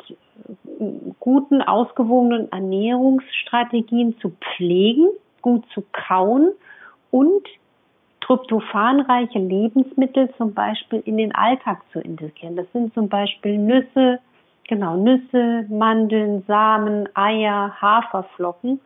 guten, 1.20 1.62
ausgewogenen 1.62 2.52
Ernährungsstrategien 2.52 4.18
zu 4.20 4.32
pflegen, 4.42 5.10
gut 5.42 5.64
zu 5.74 5.84
kauen 5.92 6.52
und 7.12 7.48
tryptophanreiche 8.22 9.40
Lebensmittel 9.40 10.30
zum 10.38 10.54
Beispiel 10.54 11.02
in 11.06 11.18
den 11.18 11.34
Alltag 11.34 11.82
zu 11.92 12.00
integrieren. 12.00 12.56
Das 12.56 12.68
sind 12.74 12.94
zum 12.94 13.08
Beispiel 13.08 13.58
Nüsse, 13.58 14.20
genau, 14.68 14.98
Nüsse, 14.98 15.66
Mandeln, 15.70 16.44
Samen, 16.48 17.08
Eier, 17.16 17.76
Haferflocken 17.82 18.82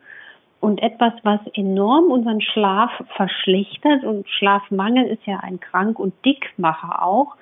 und 0.60 0.82
etwas, 0.82 1.14
was 1.24 1.40
enorm 1.54 2.12
unseren 2.12 2.40
Schlaf 2.40 2.92
verschlechtert 3.16 4.04
und 4.04 4.30
Schlafmangel 4.30 5.08
ist 5.08 5.26
ja 5.26 5.40
ein 5.40 5.60
Krank- 5.60 6.00
und 6.00 6.14
Dickmacher 6.24 7.04
auch, 7.04 7.36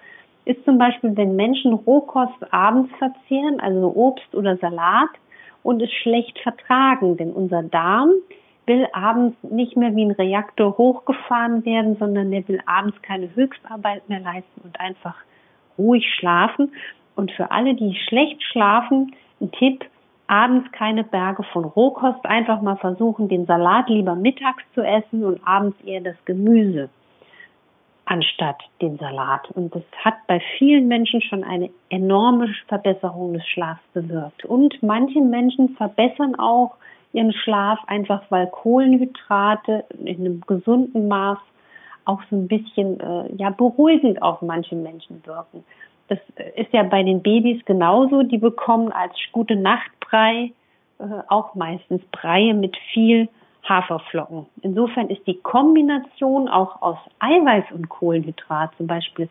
ist 0.45 0.63
zum 0.65 0.77
Beispiel, 0.77 1.15
wenn 1.15 1.35
Menschen 1.35 1.73
Rohkost 1.73 2.51
abends 2.51 2.91
verzehren, 2.97 3.59
also 3.59 3.93
Obst 3.95 4.33
oder 4.33 4.57
Salat 4.57 5.09
und 5.63 5.81
es 5.81 5.91
schlecht 5.91 6.39
vertragen, 6.39 7.17
denn 7.17 7.31
unser 7.31 7.63
Darm 7.63 8.11
will 8.65 8.87
abends 8.93 9.35
nicht 9.43 9.75
mehr 9.75 9.95
wie 9.95 10.05
ein 10.05 10.11
Reaktor 10.11 10.77
hochgefahren 10.77 11.65
werden, 11.65 11.97
sondern 11.97 12.31
der 12.31 12.47
will 12.47 12.61
abends 12.65 13.01
keine 13.01 13.33
Höchstarbeit 13.35 14.07
mehr 14.07 14.19
leisten 14.19 14.61
und 14.63 14.79
einfach 14.79 15.15
ruhig 15.77 16.05
schlafen. 16.17 16.71
Und 17.15 17.31
für 17.31 17.51
alle, 17.51 17.73
die 17.73 17.95
schlecht 18.07 18.41
schlafen, 18.43 19.15
ein 19.41 19.51
Tipp, 19.51 19.85
abends 20.27 20.71
keine 20.71 21.03
Berge 21.03 21.43
von 21.51 21.65
Rohkost, 21.65 22.23
einfach 22.25 22.61
mal 22.61 22.77
versuchen, 22.77 23.27
den 23.27 23.47
Salat 23.47 23.89
lieber 23.89 24.15
mittags 24.15 24.63
zu 24.75 24.81
essen 24.81 25.25
und 25.25 25.41
abends 25.45 25.75
eher 25.81 26.01
das 26.01 26.15
Gemüse 26.25 26.89
anstatt 28.09 28.57
den 28.81 28.97
Salat. 28.97 29.51
Und 29.51 29.73
das 29.75 29.83
hat 30.03 30.15
bei 30.27 30.41
vielen 30.57 30.87
Menschen 30.87 31.21
schon 31.21 31.43
eine 31.43 31.69
enorme 31.89 32.49
Verbesserung 32.67 33.33
des 33.33 33.45
Schlafs 33.47 33.83
bewirkt. 33.93 34.45
Und 34.45 34.81
manche 34.81 35.21
Menschen 35.21 35.69
verbessern 35.77 36.33
auch 36.35 36.75
ihren 37.13 37.31
Schlaf, 37.31 37.79
einfach 37.85 38.23
weil 38.29 38.47
Kohlenhydrate 38.47 39.85
in 40.03 40.19
einem 40.19 40.41
gesunden 40.41 41.07
Maß 41.07 41.37
auch 42.05 42.21
so 42.31 42.35
ein 42.35 42.47
bisschen 42.47 42.99
äh, 42.99 43.31
ja 43.35 43.51
beruhigend 43.51 44.21
auf 44.23 44.41
manche 44.41 44.75
Menschen 44.75 45.21
wirken. 45.25 45.63
Das 46.07 46.17
ist 46.55 46.73
ja 46.73 46.81
bei 46.81 47.03
den 47.03 47.21
Babys 47.21 47.63
genauso. 47.65 48.23
Die 48.23 48.39
bekommen 48.39 48.91
als 48.91 49.13
gute 49.31 49.55
Nachtbrei 49.55 50.51
äh, 50.97 51.03
auch 51.27 51.53
meistens 51.53 52.01
Breie 52.11 52.55
mit 52.55 52.75
viel 52.91 53.29
Haferflocken. 53.67 54.47
Insofern 54.61 55.09
ist 55.09 55.25
die 55.27 55.39
Kombination 55.39 56.47
auch 56.47 56.81
aus 56.81 56.97
Eiweiß 57.19 57.65
und 57.71 57.89
Kohlenhydrat, 57.89 58.71
zum 58.77 58.87
Beispiel 58.87 59.29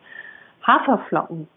Haferflocken 0.65 1.47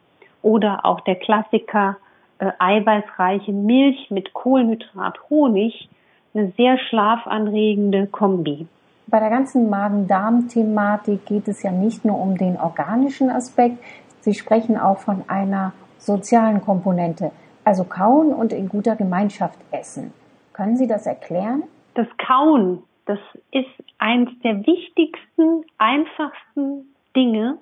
oder 0.43 0.85
auch 0.85 1.01
der 1.01 1.17
Klassiker 1.17 1.97
äh, 2.39 2.51
eiweißreiche 2.59 3.53
Milch 3.53 4.11
mit 4.11 4.33
Kohlenhydrat 4.33 5.19
Honig, 5.31 5.89
eine 6.35 6.51
sehr 6.57 6.79
schlafanregende 6.79 8.07
Kombi. 8.07 8.67
Bei 9.07 9.21
der 9.21 9.31
ganzen 9.31 9.69
Magen-Darm-Thematik 9.69 11.27
geht 11.27 11.49
es 11.49 11.63
ja 11.63 11.71
nicht 11.71 12.05
nur 12.05 12.19
um 12.19 12.37
den 12.39 12.59
organischen 12.59 13.31
Aspekt. 13.31 13.79
Sie 14.21 14.35
sprechen 14.35 14.79
auch 14.79 14.99
von 14.99 15.25
einer 15.29 15.73
sozialen 15.99 16.63
Komponente, 16.63 17.31
also 17.65 17.85
kauen 17.85 18.33
und 18.33 18.53
in 18.53 18.69
guter 18.69 18.97
Gemeinschaft 18.97 19.59
essen. 19.71 20.13
Können 20.53 20.77
Sie 20.77 20.87
das 20.87 21.07
erklären? 21.07 21.65
Das 21.95 22.07
Kauen, 22.19 22.83
das 23.07 23.19
ist 23.51 23.69
eins 23.99 24.31
der 24.43 24.67
wichtigsten, 24.67 25.65
einfachsten 25.79 26.95
Dinge, 27.15 27.59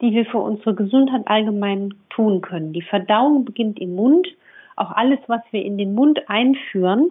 die 0.00 0.12
wir 0.12 0.26
für 0.26 0.38
unsere 0.38 0.74
Gesundheit 0.74 1.22
allgemein 1.26 1.94
tun 2.10 2.40
können. 2.40 2.72
Die 2.72 2.82
Verdauung 2.82 3.44
beginnt 3.44 3.78
im 3.80 3.94
Mund. 3.94 4.26
Auch 4.76 4.90
alles, 4.90 5.20
was 5.26 5.40
wir 5.50 5.64
in 5.64 5.78
den 5.78 5.94
Mund 5.94 6.28
einführen, 6.28 7.10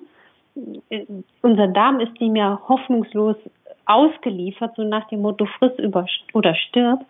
unser 1.42 1.68
Darm 1.68 2.00
ist 2.00 2.20
dem 2.20 2.36
ja 2.36 2.60
hoffnungslos 2.68 3.38
ausgeliefert, 3.86 4.76
so 4.76 4.84
nach 4.84 5.08
dem 5.08 5.22
Motto 5.22 5.46
friss 5.58 5.74
oder 6.34 6.56
stirb. 6.56 7.06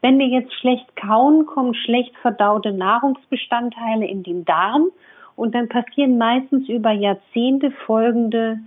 Wenn 0.00 0.18
wir 0.18 0.26
jetzt 0.26 0.52
schlecht 0.54 0.96
kauen, 0.96 1.46
kommen 1.46 1.74
schlecht 1.74 2.16
verdaute 2.18 2.72
Nahrungsbestandteile 2.72 4.06
in 4.06 4.22
den 4.22 4.44
Darm 4.44 4.90
und 5.36 5.54
dann 5.54 5.68
passieren 5.68 6.18
meistens 6.18 6.68
über 6.68 6.92
Jahrzehnte 6.92 7.70
folgende 7.70 8.58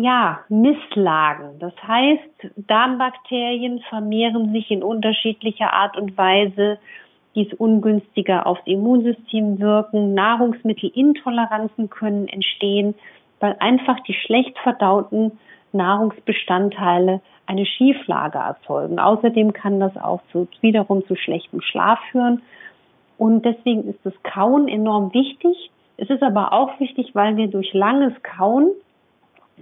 ja, 0.00 0.40
Misslagen. 0.48 1.58
Das 1.58 1.74
heißt, 1.86 2.52
Darmbakterien 2.56 3.80
vermehren 3.88 4.52
sich 4.52 4.70
in 4.70 4.82
unterschiedlicher 4.82 5.72
Art 5.72 5.96
und 5.96 6.16
Weise 6.16 6.78
dies 7.34 7.52
ungünstiger 7.54 8.46
aufs 8.46 8.62
Immunsystem 8.64 9.58
wirken. 9.58 10.14
Nahrungsmittelintoleranzen 10.14 11.90
können 11.90 12.28
entstehen, 12.28 12.94
weil 13.40 13.56
einfach 13.58 14.00
die 14.00 14.14
schlecht 14.14 14.56
verdauten 14.60 15.32
Nahrungsbestandteile 15.72 17.20
eine 17.46 17.66
Schieflage 17.66 18.38
erzeugen. 18.38 18.98
Außerdem 18.98 19.52
kann 19.52 19.80
das 19.80 19.96
auch 19.96 20.20
zu, 20.32 20.48
wiederum 20.60 21.04
zu 21.06 21.16
schlechtem 21.16 21.60
Schlaf 21.60 21.98
führen. 22.10 22.40
Und 23.18 23.44
deswegen 23.44 23.88
ist 23.90 24.00
das 24.04 24.14
Kauen 24.22 24.68
enorm 24.68 25.12
wichtig. 25.12 25.70
Es 25.96 26.08
ist 26.08 26.22
aber 26.22 26.52
auch 26.52 26.80
wichtig, 26.80 27.14
weil 27.14 27.36
wir 27.36 27.48
durch 27.48 27.72
langes 27.74 28.14
Kauen 28.22 28.70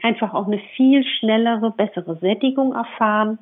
einfach 0.03 0.35
auch 0.35 0.47
eine 0.47 0.61
viel 0.77 1.05
schnellere, 1.05 1.71
bessere 1.71 2.17
Sättigung 2.17 2.75
erfahren 2.75 3.39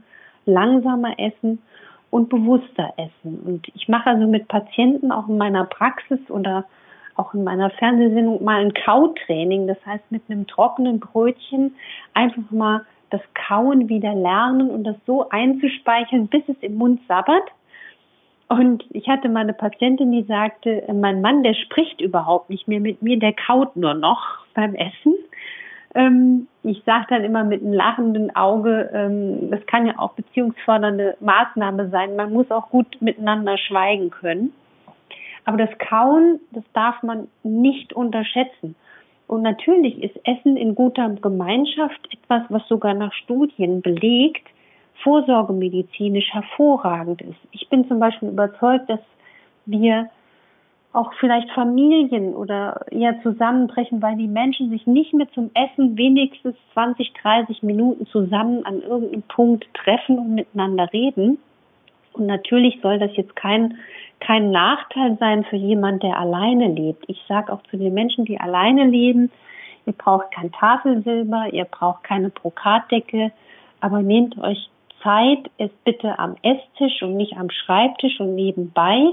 langsamer 0.47 1.19
essen 1.19 1.63
und 2.11 2.29
bewusster 2.29 2.93
essen. 2.97 3.41
Und 3.45 3.69
ich 3.75 3.89
mache 3.89 4.11
also 4.11 4.27
mit 4.27 4.49
Patienten 4.49 5.13
auch 5.13 5.29
in 5.29 5.39
meiner 5.39 5.65
Praxis 5.65 6.19
oder 6.29 6.65
auch 7.17 7.35
in 7.35 7.45
meiner 7.45 7.71
Fernsehsendung 7.71 8.43
mal 8.43 8.61
ein 8.65 8.75
Kautraining. 8.75 9.67
Das 9.67 9.79
heißt, 9.87 10.11
mit 10.11 10.23
einem 10.29 10.47
trockenen 10.47 11.01
Brötchen 11.01 11.77
einfach 12.15 12.51
mal 12.51 12.83
das 13.11 13.21
Kauen 13.35 13.89
wieder 13.89 14.15
lernen 14.15 14.71
und 14.71 14.85
das 14.85 14.97
so 15.07 15.29
einzuspeichern, 15.29 16.29
bis 16.29 16.43
es 16.49 16.57
im 16.61 16.77
Mund 16.77 17.01
sabbert. 17.09 17.49
Und 18.49 18.85
ich 18.91 19.09
hatte 19.09 19.29
mal 19.29 19.41
eine 19.41 19.53
Patientin, 19.53 20.11
die 20.11 20.25
sagte, 20.25 20.83
mein 20.93 21.21
Mann, 21.21 21.45
der 21.45 21.55
spricht 21.55 22.01
überhaupt 22.01 22.51
nicht 22.51 22.67
mehr 22.67 22.81
mit 22.81 23.01
mir, 23.03 23.19
der 23.19 23.33
kaut 23.33 23.77
nur 23.77 23.95
noch 23.95 24.21
beim 24.55 24.75
Essen. 24.75 25.15
Ähm, 25.94 26.46
ich 26.62 26.83
sage 26.85 27.07
dann 27.09 27.24
immer 27.24 27.44
mit 27.44 27.62
einem 27.62 27.72
lachenden 27.72 28.35
Auge, 28.37 28.90
ähm, 28.92 29.50
das 29.50 29.64
kann 29.66 29.87
ja 29.87 29.98
auch 29.98 30.12
beziehungsfördernde 30.12 31.16
Maßnahme 31.20 31.88
sein. 31.88 32.16
Man 32.16 32.33
muss 32.33 32.50
auch 32.50 32.70
gut 32.70 32.98
miteinander 33.00 33.59
schweigen 33.59 34.11
können. 34.11 34.53
Aber 35.44 35.57
das 35.57 35.70
Kauen, 35.79 36.38
das 36.53 36.64
darf 36.74 37.03
man 37.03 37.29
nicht 37.42 37.92
unterschätzen. 37.92 38.76
Und 39.26 39.42
natürlich 39.42 40.03
ist 40.03 40.16
Essen 40.24 40.57
in 40.57 40.74
guter 40.74 41.09
Gemeinschaft 41.09 42.00
etwas, 42.12 42.42
was 42.48 42.66
sogar 42.68 42.94
nach 42.94 43.12
Studien 43.12 43.81
belegt, 43.81 44.46
vorsorgemedizinisch 45.03 46.33
hervorragend 46.33 47.22
ist. 47.22 47.38
Ich 47.53 47.68
bin 47.68 47.88
zum 47.88 48.00
Beispiel 48.00 48.29
überzeugt, 48.29 48.90
dass 48.90 49.00
wir 49.66 50.11
auch 50.92 51.12
vielleicht 51.20 51.50
Familien 51.53 52.35
oder 52.35 52.85
eher 52.90 53.22
zusammenbrechen, 53.22 54.03
weil 54.03 54.16
die 54.16 54.26
Menschen 54.26 54.70
sich 54.70 54.87
nicht 54.87 55.14
mehr 55.14 55.31
zum 55.33 55.50
Essen 55.55 55.96
wenigstens 55.96 56.57
20, 56.72 57.12
30 57.22 57.62
Minuten 57.62 58.07
zusammen 58.07 58.66
an 58.66 58.83
irgendeinem 58.83 59.22
Punkt 59.22 59.66
treffen 59.74 60.18
und 60.18 60.35
miteinander 60.35 60.92
reden. 60.92 61.38
Und 62.12 62.26
natürlich 62.26 62.81
soll 62.83 62.98
das 62.98 63.16
jetzt 63.16 63.37
kein, 63.37 63.79
kein 64.18 64.50
Nachteil 64.50 65.16
sein 65.20 65.44
für 65.44 65.57
jemand, 65.57 66.03
der 66.03 66.18
alleine 66.18 66.66
lebt. 66.66 67.05
Ich 67.09 67.22
sage 67.29 67.53
auch 67.53 67.62
zu 67.70 67.76
den 67.76 67.94
Menschen, 67.94 68.24
die 68.24 68.40
alleine 68.40 68.85
leben, 68.87 69.31
ihr 69.87 69.92
braucht 69.92 70.33
kein 70.33 70.50
Tafelsilber, 70.50 71.53
ihr 71.53 71.66
braucht 71.66 72.03
keine 72.03 72.31
Brokatdecke, 72.31 73.31
aber 73.81 74.03
nehmt 74.03 74.37
euch 74.38 74.68
Zeit, 75.05 75.50
es 75.57 75.70
bitte 75.85 76.18
am 76.18 76.35
Esstisch 76.42 77.00
und 77.03 77.16
nicht 77.16 77.37
am 77.37 77.48
Schreibtisch 77.48 78.18
und 78.18 78.35
nebenbei 78.35 79.12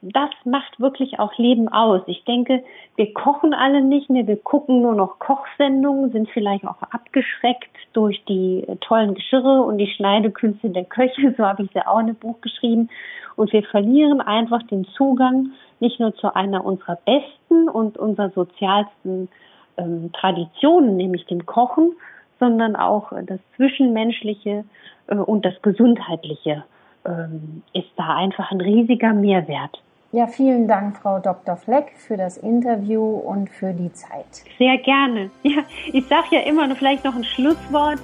das 0.00 0.30
macht 0.44 0.78
wirklich 0.78 1.18
auch 1.18 1.36
Leben 1.38 1.68
aus. 1.68 2.02
Ich 2.06 2.24
denke, 2.24 2.62
wir 2.96 3.12
kochen 3.14 3.52
alle 3.52 3.82
nicht 3.82 4.08
mehr, 4.10 4.26
wir 4.26 4.36
gucken 4.36 4.80
nur 4.80 4.94
noch 4.94 5.18
Kochsendungen, 5.18 6.12
sind 6.12 6.30
vielleicht 6.30 6.64
auch 6.64 6.80
abgeschreckt 6.82 7.70
durch 7.92 8.24
die 8.26 8.64
tollen 8.80 9.14
Geschirre 9.14 9.62
und 9.62 9.78
die 9.78 9.88
Schneidekünste 9.88 10.70
der 10.70 10.84
Köche, 10.84 11.34
so 11.36 11.44
habe 11.44 11.64
ich 11.64 11.72
ja 11.72 11.86
auch 11.88 11.98
in 11.98 12.06
einem 12.06 12.16
Buch 12.16 12.40
geschrieben. 12.40 12.90
Und 13.34 13.52
wir 13.52 13.62
verlieren 13.64 14.20
einfach 14.20 14.62
den 14.64 14.84
Zugang 14.96 15.50
nicht 15.80 16.00
nur 16.00 16.14
zu 16.14 16.34
einer 16.34 16.64
unserer 16.64 16.98
besten 17.04 17.68
und 17.68 17.96
unserer 17.98 18.30
sozialsten 18.30 19.28
ähm, 19.76 20.10
Traditionen, 20.12 20.96
nämlich 20.96 21.24
dem 21.26 21.46
Kochen, 21.46 21.92
sondern 22.40 22.76
auch 22.76 23.12
das 23.26 23.40
Zwischenmenschliche 23.56 24.64
äh, 25.08 25.16
und 25.16 25.44
das 25.44 25.60
Gesundheitliche 25.62 26.64
ähm, 27.04 27.62
ist 27.72 27.90
da 27.96 28.16
einfach 28.16 28.50
ein 28.50 28.60
riesiger 28.60 29.12
Mehrwert. 29.12 29.80
Ja, 30.10 30.26
vielen 30.26 30.66
Dank, 30.66 30.96
Frau 30.96 31.18
Dr. 31.18 31.56
Fleck, 31.56 31.92
für 31.98 32.16
das 32.16 32.38
Interview 32.38 33.02
und 33.04 33.50
für 33.50 33.74
die 33.74 33.92
Zeit. 33.92 34.42
Sehr 34.56 34.78
gerne. 34.78 35.30
Ja, 35.42 35.62
ich 35.92 36.06
sage 36.06 36.28
ja 36.30 36.40
immer 36.40 36.66
noch 36.66 36.78
vielleicht 36.78 37.04
noch 37.04 37.14
ein 37.14 37.24
Schlusswort. 37.24 37.98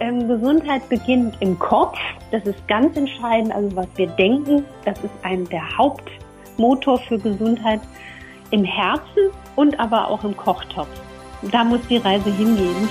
Ähm, 0.00 0.28
Gesundheit 0.28 0.86
beginnt 0.90 1.34
im 1.40 1.58
Kopf. 1.58 1.98
Das 2.30 2.44
ist 2.44 2.68
ganz 2.68 2.94
entscheidend. 2.98 3.54
Also 3.54 3.74
was 3.74 3.86
wir 3.96 4.08
denken, 4.08 4.66
das 4.84 4.98
ist 4.98 5.14
ein 5.22 5.48
der 5.48 5.78
Hauptmotor 5.78 6.98
für 6.98 7.18
Gesundheit 7.18 7.80
im 8.50 8.62
Herzen 8.62 9.30
und 9.56 9.80
aber 9.80 10.08
auch 10.08 10.24
im 10.24 10.36
Kochtopf. 10.36 10.90
Da 11.50 11.64
muss 11.64 11.80
die 11.88 11.96
Reise 11.96 12.30
hingehen. 12.32 12.86